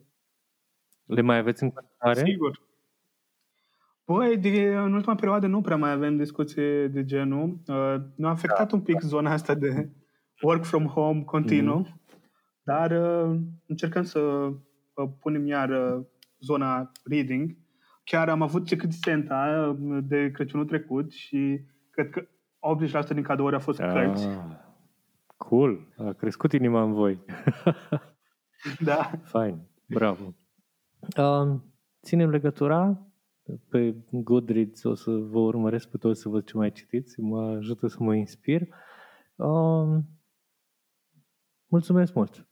[1.05, 2.31] Le mai aveți în continuare?
[2.31, 2.61] Sigur.
[4.03, 7.61] Păi, de, în ultima perioadă nu prea mai avem discuții de genul.
[7.67, 8.75] Uh, ne-a afectat da.
[8.75, 9.89] un pic zona asta de
[10.41, 12.00] work from home continuu, mm-hmm.
[12.63, 16.05] Dar uh, încercăm să uh, punem iar uh,
[16.39, 17.57] zona reading.
[18.03, 22.27] Chiar am avut Secret Santa uh, de Crăciunul trecut și cred că
[23.03, 24.27] 80% din cadouri a fost ah, cărți.
[25.37, 25.93] Cool!
[25.97, 27.19] A crescut inima în voi.
[28.89, 29.11] da.
[29.23, 29.61] Fain.
[29.85, 30.35] Bravo.
[31.17, 31.59] Uh,
[32.03, 33.11] ținem legătura
[33.69, 37.87] pe Goodreads o să vă urmăresc pe toți să văd ce mai citiți, mă ajută
[37.87, 38.61] să mă inspir.
[39.35, 40.09] Um,
[41.67, 42.50] mulțumesc mult!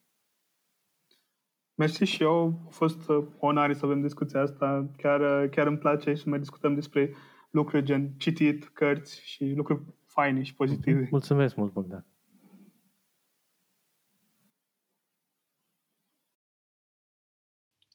[1.79, 4.89] Mersi și eu, a fost uh, onoare să avem discuția asta.
[4.97, 7.15] Chiar, uh, chiar îmi place să mai discutăm despre
[7.49, 11.07] lucruri gen citit, cărți și lucruri faine și pozitive.
[11.11, 12.05] Mulțumesc mult, Bogdan!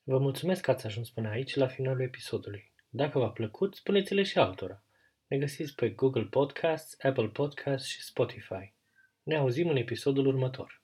[0.02, 2.72] Vă mulțumesc că ați ajuns până aici, la finalul episodului.
[2.88, 4.84] Dacă v-a plăcut, spuneți-le și altora.
[5.26, 8.74] Ne găsiți pe Google Podcasts, Apple Podcasts și Spotify.
[9.22, 10.83] Ne auzim în episodul următor.